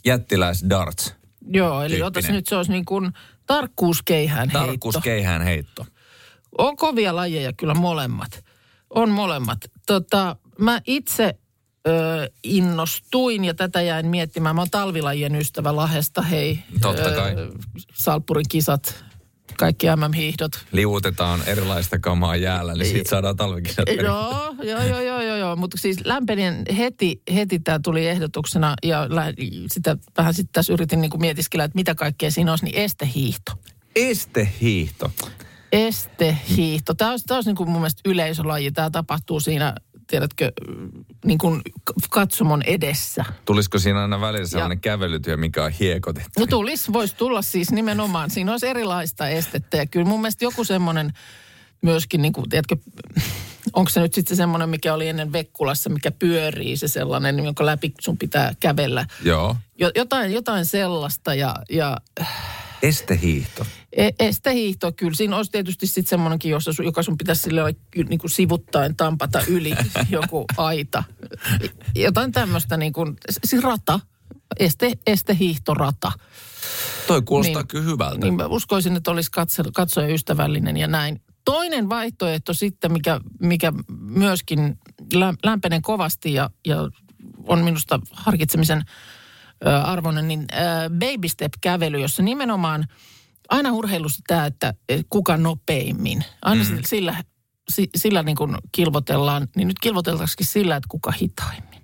jättiläis 0.04 0.64
darts. 0.70 1.14
Joo, 1.52 1.82
eli 1.82 2.02
otas 2.02 2.28
nyt 2.28 2.46
se 2.46 2.56
olisi 2.56 2.72
niin 2.72 2.84
kuin 2.84 3.12
tarkkuuskeihään 3.54 4.48
heitto. 4.48 4.66
Tarkkuuskeihään 4.66 5.42
heitto. 5.42 5.86
On 6.58 6.76
kovia 6.76 7.16
lajeja 7.16 7.52
kyllä 7.52 7.74
molemmat. 7.74 8.44
On 8.90 9.10
molemmat. 9.10 9.58
Tota, 9.86 10.36
mä 10.58 10.80
itse 10.86 11.38
ö, 11.88 12.30
innostuin 12.42 13.44
ja 13.44 13.54
tätä 13.54 13.82
jäin 13.82 14.06
miettimään. 14.06 14.56
Mä 14.56 14.60
oon 14.60 14.70
talvilajien 14.70 15.34
ystävä 15.34 15.76
Lahesta, 15.76 16.22
hei. 16.22 16.58
Totta 16.80 17.10
kai. 17.10 17.34
Salppurin 17.94 18.46
kisat, 18.48 19.04
kaikki 19.60 19.86
MM-hiihdot. 19.96 20.52
Liuutetaan 20.72 21.40
erilaista 21.46 21.98
kamaa 21.98 22.36
jäällä, 22.36 22.74
niin 22.74 22.86
sitten 22.86 23.10
saadaan 23.10 23.36
talvikisat. 23.36 23.88
Joo, 24.02 24.54
joo, 24.62 24.82
joo, 24.82 25.00
joo, 25.00 25.22
joo, 25.22 25.36
joo. 25.36 25.56
mutta 25.56 25.78
siis 25.78 25.98
lämpenin 26.04 26.54
heti, 26.76 27.22
heti 27.34 27.58
tämä 27.58 27.80
tuli 27.82 28.06
ehdotuksena 28.08 28.74
ja 28.82 29.08
sitä 29.72 29.96
vähän 30.18 30.34
sitten 30.34 30.52
tässä 30.52 30.72
yritin 30.72 31.00
niinku 31.00 31.18
mietiskellä, 31.18 31.64
että 31.64 31.76
mitä 31.76 31.94
kaikkea 31.94 32.30
siinä 32.30 32.52
olisi, 32.52 32.64
niin 32.64 32.76
estehiihto. 32.76 33.52
Estehiihto. 33.96 35.12
Estehiihto. 35.72 36.94
Tämä 36.94 37.10
olisi, 37.10 37.24
tämä 37.26 37.36
olisi 37.36 37.48
niin 37.48 37.56
kuin 37.56 37.70
mun 37.70 37.80
mielestä 37.80 38.00
yleisölaji. 38.04 38.70
Tämä 38.70 38.90
tapahtuu 38.90 39.40
siinä, 39.40 39.74
tiedätkö, 40.10 40.52
niin 41.24 41.38
kuin 41.38 41.62
katsomon 42.10 42.62
edessä. 42.62 43.24
Tulisiko 43.44 43.78
siinä 43.78 44.02
aina 44.02 44.20
välillä 44.20 44.46
sellainen 44.46 44.80
kävelytyö, 44.80 45.36
mikä 45.36 45.64
on 45.64 45.70
hiekotettu? 45.70 46.40
No 46.40 46.46
tulisi, 46.46 46.92
voisi 46.92 47.16
tulla 47.16 47.42
siis 47.42 47.70
nimenomaan. 47.70 48.30
Siinä 48.30 48.52
olisi 48.52 48.66
erilaista 48.66 49.28
estettä 49.28 49.76
ja 49.76 49.86
kyllä 49.86 50.06
mun 50.06 50.20
mielestä 50.20 50.44
joku 50.44 50.64
semmoinen 50.64 51.12
myöskin, 51.82 52.22
niin 52.22 52.32
kuin, 52.32 52.48
tiedätkö, 52.48 52.76
onko 53.72 53.90
se 53.90 54.00
nyt 54.00 54.14
sitten 54.14 54.36
semmoinen, 54.36 54.68
mikä 54.68 54.94
oli 54.94 55.08
ennen 55.08 55.32
Vekkulassa, 55.32 55.90
mikä 55.90 56.10
pyörii, 56.10 56.76
se 56.76 56.88
sellainen, 56.88 57.44
jonka 57.44 57.66
läpi 57.66 57.94
sun 58.00 58.18
pitää 58.18 58.52
kävellä. 58.60 59.06
Joo. 59.24 59.56
Jo, 59.78 59.90
jotain, 59.94 60.32
jotain 60.32 60.66
sellaista 60.66 61.34
ja, 61.34 61.56
ja 61.70 61.96
Estehiihto. 62.82 63.66
E- 63.92 64.10
Estehiihto, 64.18 64.92
kyllä. 64.92 65.14
Siinä 65.14 65.36
olisi 65.36 65.50
tietysti 65.50 65.86
sitten 65.86 66.10
semmoinenkin, 66.10 66.50
jossa, 66.50 66.70
su- 66.70 66.84
joka 66.84 67.02
sun 67.02 67.18
pitäisi 67.18 67.42
sille 67.42 67.74
niin 68.08 68.18
kuin 68.18 68.30
sivuttain 68.30 68.96
tampata 68.96 69.42
yli 69.48 69.74
joku 70.10 70.44
aita. 70.56 71.04
Jotain 71.94 72.32
tämmöistä 72.32 72.76
niin 72.76 72.92
kuin, 72.92 73.16
siis 73.44 73.62
rata, 73.62 74.00
este, 74.58 74.92
estehiihtorata. 75.06 76.12
Toi 77.06 77.22
kuulostaa 77.22 77.62
Niin. 77.62 77.68
kyllä 77.68 77.84
hyvältä. 77.84 78.18
Niin 78.26 78.34
mä 78.34 78.46
uskoisin, 78.46 78.96
että 78.96 79.10
olisi 79.10 79.30
katso, 79.30 79.62
katsoja 79.74 80.08
ystävällinen 80.14 80.76
ja 80.76 80.86
näin. 80.88 81.20
Toinen 81.44 81.88
vaihtoehto 81.88 82.54
sitten, 82.54 82.92
mikä, 82.92 83.20
mikä 83.40 83.72
myöskin 84.00 84.78
lä- 85.14 85.34
lämpenee 85.44 85.80
kovasti 85.82 86.32
ja, 86.34 86.50
ja 86.66 86.76
on 87.46 87.58
minusta 87.58 88.00
harkitsemisen 88.12 88.82
arvoinen, 89.84 90.28
niin 90.28 90.46
baby 90.88 91.28
step-kävely, 91.28 92.00
jossa 92.00 92.22
nimenomaan 92.22 92.86
aina 93.48 93.72
urheilussa 93.72 94.22
tämä, 94.26 94.46
että 94.46 94.74
e, 94.88 95.00
kuka 95.10 95.36
nopeimmin. 95.36 96.24
Aina 96.42 96.64
mm. 96.64 96.78
sillä, 96.86 97.24
si- 97.70 97.90
sillä 97.96 98.22
niin 98.22 98.36
kuin 98.36 98.56
kilvotellaan, 98.72 99.48
niin 99.56 99.68
nyt 99.68 99.78
kilvoteltaisikin 99.78 100.46
sillä, 100.46 100.76
että 100.76 100.88
kuka 100.88 101.12
hitaimmin. 101.12 101.80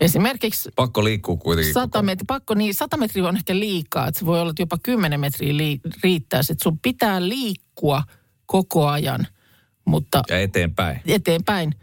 Esimerkiksi 0.00 0.70
Pakko 0.76 1.04
liikkuu 1.04 1.36
kuitenkin. 1.36 1.74
100 1.74 2.02
metriä, 2.02 2.24
pakko 2.26 2.54
niin, 2.54 2.74
100 2.74 2.96
metriä 2.96 3.28
on 3.28 3.36
ehkä 3.36 3.58
liikaa, 3.58 4.08
että 4.08 4.18
se 4.20 4.26
voi 4.26 4.40
olla 4.40 4.50
että 4.50 4.62
jopa 4.62 4.78
10 4.82 5.20
metriä 5.20 5.56
li, 5.56 5.80
riittää. 6.02 6.40
Että 6.40 6.62
sun 6.62 6.78
pitää 6.78 7.28
liikkua 7.28 8.02
koko 8.46 8.88
ajan, 8.88 9.26
mutta 9.84 10.22
Ja 10.28 10.38
eteenpäin. 10.40 11.00
eteenpäin 11.06 11.74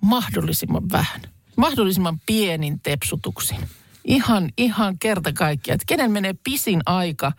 mahdollisimman 0.00 0.90
vähän. 0.92 1.20
Mahdollisimman 1.56 2.20
pienin 2.26 2.80
tepsutuksin. 2.80 3.58
Ihan, 4.04 4.48
ihan 4.58 4.98
kerta 4.98 5.32
kaikkiaan. 5.32 5.74
Että 5.74 5.84
kenen 5.86 6.10
menee 6.10 6.34
pisin 6.44 6.80
aika 6.86 7.32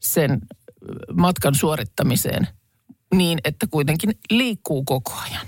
sen 0.00 0.40
matkan 1.14 1.54
suorittamiseen 1.54 2.48
niin, 3.14 3.38
että 3.44 3.66
kuitenkin 3.70 4.10
liikkuu 4.30 4.84
koko 4.84 5.12
ajan. 5.30 5.46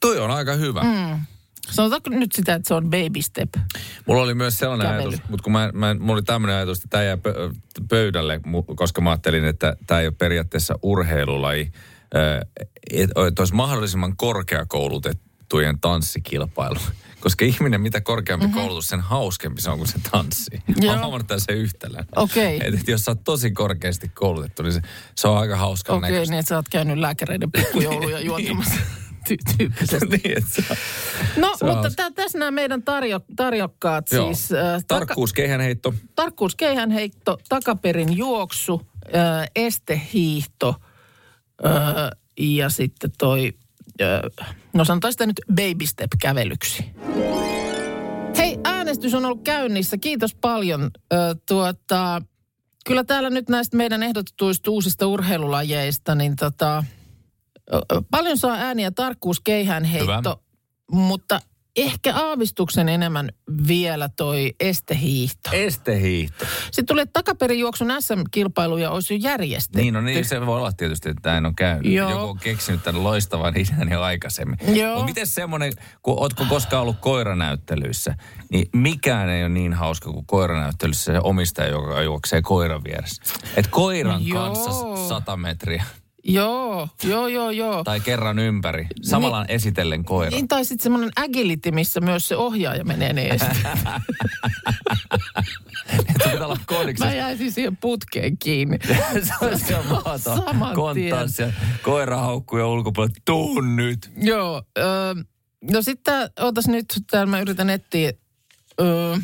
Toi 0.00 0.18
on 0.18 0.30
aika 0.30 0.52
hyvä. 0.52 0.82
Mm. 0.82 1.20
Sanotaanko 1.70 2.10
nyt 2.10 2.32
sitä, 2.32 2.54
että 2.54 2.68
se 2.68 2.74
on 2.74 2.84
baby 2.84 3.22
step? 3.22 3.54
Mulla 4.06 4.22
oli 4.22 4.34
myös 4.34 4.58
sellainen 4.58 4.86
Kävely. 4.86 5.02
ajatus, 5.08 5.28
mutta 5.28 5.44
kun 5.44 5.52
mä, 5.52 5.70
mä, 5.74 5.94
mulla 5.94 6.12
oli 6.12 6.22
tämmöinen 6.22 6.56
ajatus, 6.56 6.78
että 6.78 6.88
tämä 6.90 7.02
jää 7.02 7.16
pö- 7.16 7.84
pöydälle, 7.88 8.40
koska 8.76 9.00
mä 9.00 9.10
ajattelin, 9.10 9.44
että 9.44 9.76
tämä 9.86 10.00
ei 10.00 10.06
ole 10.06 10.14
periaatteessa 10.18 10.78
urheilulaji. 10.82 11.72
että 12.90 13.42
olisi 13.42 13.54
mahdollisimman 13.54 14.16
korkeakoulutettujen 14.16 15.80
tanssikilpailu. 15.80 16.78
Koska 17.24 17.44
ihminen, 17.44 17.80
mitä 17.80 18.00
korkeampi 18.00 18.46
mm-hmm. 18.46 18.60
koulutus, 18.60 18.88
sen 18.88 19.00
hauskempi 19.00 19.60
se 19.60 19.70
on, 19.70 19.78
kun 19.78 19.86
se 19.86 19.98
tanssii. 20.10 20.62
Mä 20.84 20.90
oon 20.90 21.00
huomannut 21.00 21.28
se 21.38 21.52
yhtälön. 21.52 22.04
Okei. 22.16 22.56
Okay. 22.56 22.68
Et, 22.68 22.88
jos 22.88 23.04
sä 23.04 23.10
oot 23.10 23.24
tosi 23.24 23.50
korkeasti 23.50 24.08
koulutettu, 24.08 24.62
niin 24.62 24.72
se, 24.72 24.80
se 25.14 25.28
on 25.28 25.38
aika 25.38 25.56
hauska 25.56 25.92
Okei, 25.92 26.10
okay, 26.10 26.24
niin 26.24 26.34
että 26.34 26.48
sä 26.48 26.56
oot 26.56 26.68
käynyt 26.68 26.98
lääkäreiden 26.98 27.52
pikkujouluja 27.52 28.20
juontamassa. 28.28 28.74
Tyyppisesti. 29.56 30.06
niin, 30.24 30.38
että 30.38 30.50
se, 30.50 30.62
No, 31.36 31.56
Se 31.56 31.64
mutta 31.64 31.90
tä- 31.96 32.10
tässä 32.10 32.38
nämä 32.38 32.50
meidän 32.50 32.82
tarjo, 32.82 33.20
tarjokkaat 33.36 34.12
Joo. 34.12 34.34
siis. 34.34 34.52
Äh, 34.52 34.84
Tarkkuus 34.88 35.32
keihänheitto. 35.32 35.94
tarkkuus 36.16 36.56
keihänheitto, 36.56 37.38
takaperin 37.48 38.16
juoksu, 38.16 38.86
äh, 39.06 39.48
estehiihto 39.56 40.74
äh, 41.66 42.10
ja 42.38 42.68
sitten 42.68 43.10
toi, 43.18 43.52
äh, 44.02 44.54
no 44.74 44.84
sanotaan 44.84 45.12
sitä 45.12 45.26
nyt 45.26 45.40
baby 45.48 45.86
step 45.86 46.10
kävelyksi. 46.20 46.84
Hei, 48.36 48.58
äänestys 48.64 49.14
on 49.14 49.24
ollut 49.24 49.42
käynnissä. 49.44 49.98
Kiitos 49.98 50.34
paljon. 50.34 50.82
Äh, 50.82 51.18
tuota, 51.48 52.22
kyllä 52.86 53.04
täällä 53.04 53.30
nyt 53.30 53.48
näistä 53.48 53.76
meidän 53.76 54.02
ehdotetuista 54.02 54.70
uusista 54.70 55.06
urheilulajeista, 55.06 56.14
niin 56.14 56.36
tota, 56.36 56.84
ö, 57.72 57.76
ö, 57.92 58.02
paljon 58.10 58.38
saa 58.38 58.56
ääniä 58.56 58.90
tarkkuus 58.90 59.40
keihänheitto, 59.40 60.42
mutta 60.90 61.40
ehkä 61.76 62.14
aavistuksen 62.14 62.88
enemmän 62.88 63.28
vielä 63.68 64.08
toi 64.08 64.54
estehiihto. 64.60 65.50
Estehiihto. 65.52 66.44
Sitten 66.64 66.86
tulee 66.86 67.06
takaperin 67.06 67.58
juoksun 67.58 67.92
SM-kilpailuja 68.00 68.90
olisi 68.90 69.14
jo 69.14 69.20
järjestetty. 69.22 69.78
Niin, 69.78 69.94
no 69.94 70.00
niin, 70.00 70.24
se 70.24 70.46
voi 70.46 70.56
olla 70.56 70.72
tietysti, 70.72 71.08
että 71.08 71.30
näin 71.30 71.46
on 71.46 71.56
käynyt. 71.56 71.92
Joo. 71.92 72.10
Joku 72.10 72.22
on 72.22 72.38
keksinyt 72.38 72.82
tämän 72.82 73.04
loistavan 73.04 73.54
idean 73.60 73.88
jo 73.88 74.02
aikaisemmin. 74.02 74.58
Joo. 74.76 74.90
Mutta 74.90 75.06
miten 75.06 75.26
semmoinen, 75.26 75.72
kun 76.02 76.14
ootko 76.18 76.44
koskaan 76.48 76.82
ollut 76.82 77.00
koiranäyttelyissä, 77.00 78.14
niin 78.50 78.68
mikään 78.72 79.28
ei 79.28 79.42
ole 79.42 79.48
niin 79.48 79.72
hauska 79.72 80.12
kuin 80.12 80.26
koiranäyttelyssä 80.26 81.12
se 81.12 81.20
omistaja, 81.22 81.68
joka 81.68 82.02
juoksee 82.02 82.42
koiran 82.42 82.84
vieressä. 82.84 83.22
Et 83.56 83.66
koiran 83.66 84.26
Joo. 84.26 84.38
kanssa 84.38 85.08
sata 85.08 85.36
metriä 85.36 85.84
Joo, 86.24 86.88
joo, 87.02 87.28
joo, 87.28 87.50
joo. 87.50 87.84
tai 87.84 88.00
kerran 88.00 88.38
ympäri, 88.38 88.86
samalla 89.02 89.44
esitellen 89.48 90.04
koiran. 90.04 90.32
Niin, 90.32 90.48
tai 90.48 90.64
sitten 90.64 90.82
semmoinen 90.82 91.10
agility, 91.16 91.70
missä 91.70 92.00
myös 92.00 92.28
se 92.28 92.36
ohjaaja 92.36 92.84
menee. 92.84 93.14
Että 95.98 96.12
pitää 96.12 96.46
olla. 96.46 96.58
Mä 96.98 97.14
jäisin 97.14 97.52
siihen 97.52 97.76
putkeen 97.76 98.38
kiinni. 98.38 98.78
se 99.28 99.32
on 99.40 99.58
se 99.58 99.76
on 99.76 99.86
maata. 99.86 100.42
Konttaa 100.74 101.28
siellä 101.28 101.54
koira 101.82 102.16
haukkuu 102.16 102.58
ja 102.58 102.66
ulkopuolella, 102.66 103.14
tuu 103.24 103.60
nyt. 103.60 104.10
Joo. 104.16 104.62
Öö, 104.78 105.14
no 105.72 105.82
sitten, 105.82 106.30
ootas 106.40 106.68
nyt, 106.68 106.86
täällä 107.10 107.30
mä 107.30 107.40
yritän 107.40 107.70
etsiä. 107.70 108.12
Öö, 108.80 109.16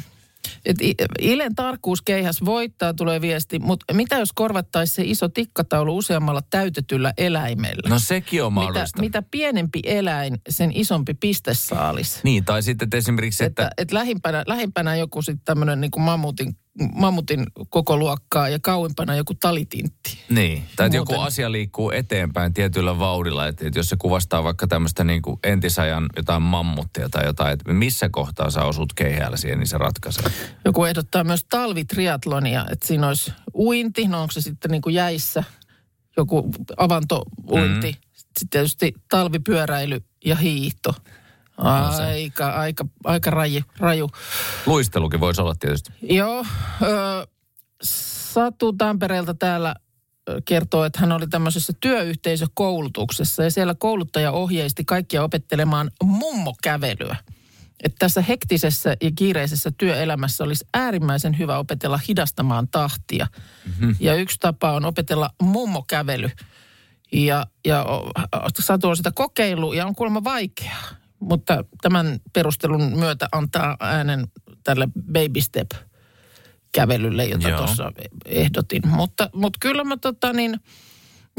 et 0.64 0.76
Ilen 1.20 1.54
tarkkuuskeihäs 1.54 2.44
voittaa, 2.44 2.94
tulee 2.94 3.20
viesti, 3.20 3.58
mutta 3.58 3.94
mitä 3.94 4.18
jos 4.18 4.32
korvattaisiin 4.34 4.94
se 4.94 5.02
iso 5.04 5.28
tikkataulu 5.28 5.96
useammalla 5.96 6.40
täytetyllä 6.50 7.12
eläimellä? 7.18 7.88
No 7.88 7.98
sekin 7.98 8.44
on 8.44 8.52
mitä, 8.52 8.60
mahdollista. 8.64 9.00
mitä 9.00 9.22
pienempi 9.30 9.80
eläin, 9.84 10.38
sen 10.48 10.72
isompi 10.74 11.14
pistesaalis. 11.14 12.20
Niin, 12.24 12.44
tai 12.44 12.62
sitten 12.62 12.86
että 12.86 12.96
esimerkiksi, 12.96 13.44
että, 13.44 13.62
Että, 13.62 13.82
että 13.82 13.94
lähimpänä, 13.94 14.44
lähimpänä 14.46 14.96
joku 14.96 15.22
sitten 15.22 15.44
tämmöinen 15.44 15.80
niin 15.80 15.90
mammutin, 15.98 16.56
mammutin 16.94 17.46
koko 17.68 17.96
luokkaa 17.96 18.48
ja 18.48 18.58
kauempana 18.62 19.14
joku 19.14 19.34
talitintti. 19.34 20.18
Niin, 20.28 20.62
tai 20.76 20.86
että 20.86 20.96
joku 20.96 21.14
asia 21.14 21.52
liikkuu 21.52 21.90
eteenpäin 21.90 22.54
tietyllä 22.54 22.98
vauhdilla. 22.98 23.46
Että, 23.46 23.66
että 23.66 23.78
jos 23.78 23.88
se 23.88 23.96
kuvastaa 23.96 24.44
vaikka 24.44 24.66
tämmöistä 24.66 25.04
niin 25.04 25.22
kuin 25.22 25.38
entisajan 25.44 26.06
jotain 26.16 26.42
mammuttia 26.42 27.08
tai 27.08 27.26
jotain, 27.26 27.52
että 27.52 27.72
missä 27.72 28.08
kohtaa 28.08 28.50
sä 28.50 28.64
osut 28.64 28.92
keihäällä 28.92 29.36
siihen, 29.36 29.58
niin 29.58 29.68
se 29.68 29.78
ratkaisee. 29.78 30.24
Joku 30.64 30.84
ehdottaa 30.84 31.24
myös 31.24 31.46
talvitriatlonia, 31.50 32.66
että 32.70 32.86
siinä 32.86 33.08
olisi 33.08 33.32
uinti, 33.54 34.08
no 34.08 34.20
onko 34.22 34.32
se 34.32 34.40
sitten 34.40 34.70
niin 34.70 34.82
kuin 34.82 34.94
jäissä, 34.94 35.44
joku 36.16 36.50
avantouinti, 36.76 37.92
mm. 37.92 37.98
sitten 38.14 38.48
tietysti 38.50 38.94
talvipyöräily 39.08 40.00
ja 40.24 40.36
hiihto. 40.36 40.94
Aika, 41.60 42.50
aika, 42.50 42.84
aika 43.04 43.30
raju, 43.30 43.60
raju. 43.78 44.10
Luistelukin 44.66 45.20
voisi 45.20 45.40
olla 45.40 45.54
tietysti. 45.60 45.92
Joo, 46.02 46.44
ö, 46.82 47.26
Satu 47.82 48.72
Tampereelta 48.72 49.34
täällä 49.34 49.74
kertoo, 50.44 50.84
että 50.84 51.00
hän 51.00 51.12
oli 51.12 51.26
tämmöisessä 51.26 51.72
työyhteisökoulutuksessa 51.80 53.42
ja 53.42 53.50
siellä 53.50 53.74
kouluttaja 53.74 54.32
ohjeisti 54.32 54.84
kaikkia 54.84 55.24
opettelemaan 55.24 55.90
mummokävelyä. 56.04 57.16
Että 57.84 57.96
tässä 57.98 58.22
hektisessä 58.22 58.96
ja 59.02 59.10
kiireisessä 59.14 59.70
työelämässä 59.78 60.44
olisi 60.44 60.64
äärimmäisen 60.74 61.38
hyvä 61.38 61.58
opetella 61.58 62.00
hidastamaan 62.08 62.68
tahtia. 62.68 63.26
Mm-hmm. 63.66 63.96
Ja 64.00 64.14
yksi 64.14 64.36
tapa 64.40 64.72
on 64.72 64.84
opetella 64.84 65.30
mummokävely. 65.42 66.30
Ja, 67.12 67.46
ja 67.66 67.86
Satu 68.58 68.88
on 68.88 68.96
sitä 68.96 69.12
kokeillut 69.14 69.74
ja 69.74 69.86
on 69.86 69.94
kuulemma 69.94 70.24
vaikeaa. 70.24 70.99
Mutta 71.20 71.64
tämän 71.82 72.20
perustelun 72.32 72.98
myötä 72.98 73.28
antaa 73.32 73.76
äänen 73.80 74.28
tälle 74.64 74.88
baby 75.12 75.40
step 75.40 75.70
kävelylle, 76.72 77.24
jota 77.24 77.56
tuossa 77.56 77.92
ehdotin. 78.24 78.82
Mutta, 78.86 79.30
mutta 79.34 79.58
kyllä 79.60 79.84
mä 79.84 79.96
tota 79.96 80.32
niin, 80.32 80.60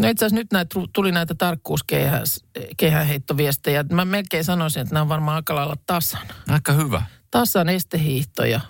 no 0.02 0.10
itse 0.10 0.26
asiassa 0.26 0.42
nyt 0.42 0.52
näitä, 0.52 0.76
tuli 0.94 1.12
näitä 1.12 1.36
tarkkuuskehäheittoviestejä. 1.36 3.86
Mä 3.92 4.06
melkein 4.06 4.44
sanoisin, 4.44 4.82
että 4.82 4.94
nämä 4.94 5.02
on 5.02 5.10
varmaan 5.10 5.36
aika 5.36 5.56
lailla 5.56 5.76
tasan. 5.86 6.28
Aika 6.48 6.74
hyvä. 6.74 7.02
Tasan 7.32 7.70
estehiihto 7.70 8.46
ja, 8.46 8.62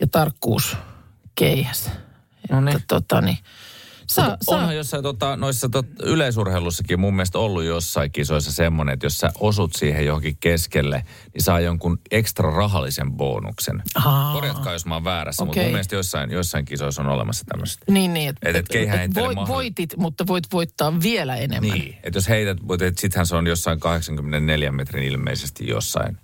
ja 0.00 0.06
tarkkuuskeihäs. 0.06 1.90
No 2.50 2.60
niin. 2.60 2.82
Tota 2.88 3.20
niin, 3.20 3.38
saa, 4.14 4.30
Mutta 4.30 4.44
saa, 4.44 4.54
Onhan 4.58 4.76
jossain 4.76 5.02
tota, 5.02 5.36
noissa 5.36 5.68
tot, 5.68 5.86
yleisurheilussakin 6.02 7.00
mun 7.00 7.14
mielestä 7.16 7.38
ollut 7.38 7.64
jossain 7.64 8.12
kisoissa 8.12 8.52
semmoinen, 8.52 8.92
että 8.92 9.06
jos 9.06 9.18
sä 9.18 9.30
osut 9.40 9.72
siihen 9.74 10.06
johonkin 10.06 10.36
keskelle, 10.40 11.04
niin 11.34 11.42
saa 11.42 11.60
jonkun 11.60 11.98
ekstra 12.10 12.50
rahallisen 12.50 13.12
bonuksen. 13.12 13.82
Aa. 13.94 14.32
Korjatkaa, 14.32 14.72
jos 14.72 14.86
mä 14.86 14.94
oon 14.94 15.04
väärässä, 15.04 15.44
mutta 15.44 15.52
Okei. 15.60 15.64
mun 15.64 15.72
mielestä 15.72 15.96
jossain, 15.96 16.30
jossain 16.30 16.64
kisoissa 16.64 17.02
on 17.02 17.08
olemassa 17.08 17.44
tämmöistä. 17.44 17.84
Niin, 17.92 18.14
niin. 18.14 18.34
Et- 18.42 18.56
et 18.56 18.68
keihähenttele 18.68 19.26
voit, 19.26 19.38
mahdoll- 19.38 19.48
voitit, 19.48 19.96
mutta 19.96 20.26
voit 20.26 20.44
voittaa 20.52 21.00
vielä 21.02 21.36
enemmän. 21.36 21.70
Niin, 21.78 21.96
että 22.02 22.16
jos 22.16 22.28
heität, 22.28 22.60
mutta 22.62 22.84
et 22.86 22.98
sittenhän 22.98 23.26
se 23.26 23.36
on 23.36 23.46
jossain 23.46 23.80
84 23.80 24.72
metrin 24.72 25.04
ilmeisesti 25.04 25.66
jossain 25.68 26.18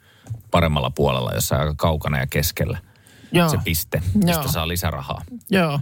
paremmalla 0.50 0.90
puolella, 0.90 1.30
jossain 1.34 1.60
aika 1.60 1.74
kaukana 1.76 2.18
ja 2.18 2.26
keskellä 2.26 2.78
Joo. 3.32 3.48
se 3.48 3.56
piste, 3.64 4.02
Joo. 4.14 4.22
josta 4.36 4.52
saa 4.52 4.68
lisärahaa. 4.68 5.22
Joo. 5.50 5.80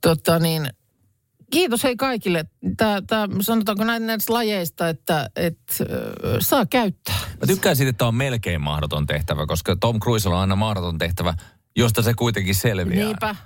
Tota 0.00 0.38
niin, 0.38 0.70
kiitos 1.50 1.84
hei 1.84 1.96
kaikille. 1.96 2.44
Tää, 2.76 3.02
tää, 3.06 3.28
sanotaanko 3.40 3.84
näin 3.84 4.06
näistä 4.06 4.32
lajeista, 4.32 4.88
että 4.88 5.30
et, 5.36 5.58
äh, 5.80 5.86
saa 6.40 6.66
käyttää. 6.66 7.18
Mä 7.40 7.46
tykkään 7.46 7.76
siitä, 7.76 7.90
että 7.90 7.98
tämä 7.98 8.08
on 8.08 8.14
melkein 8.14 8.60
mahdoton 8.60 9.06
tehtävä, 9.06 9.46
koska 9.46 9.76
Tom 9.76 10.00
Cruisella 10.00 10.36
on 10.36 10.40
aina 10.40 10.56
mahdoton 10.56 10.98
tehtävä, 10.98 11.34
josta 11.76 12.02
se 12.02 12.14
kuitenkin 12.14 12.54
selviää. 12.54 13.04
Niinpä. 13.04 13.36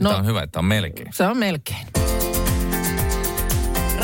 No. 0.00 0.10
Tämä 0.10 0.20
on 0.20 0.26
hyvä, 0.26 0.42
että 0.42 0.58
on 0.58 0.64
melkein. 0.64 1.12
se 1.12 1.26
on 1.26 1.36
melkein. 1.36 1.86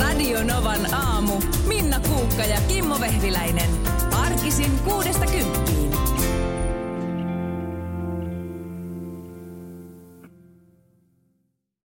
Radio 0.01 0.45
Novan 0.45 0.95
aamu. 0.95 1.41
Minna 1.67 2.01
Kuukka 2.01 2.45
ja 2.45 2.61
Kimmo 2.69 3.01
Vehviläinen. 3.01 3.71
Arkisin 4.13 4.79
kuudesta 4.79 5.27
kymppiin. 5.27 5.68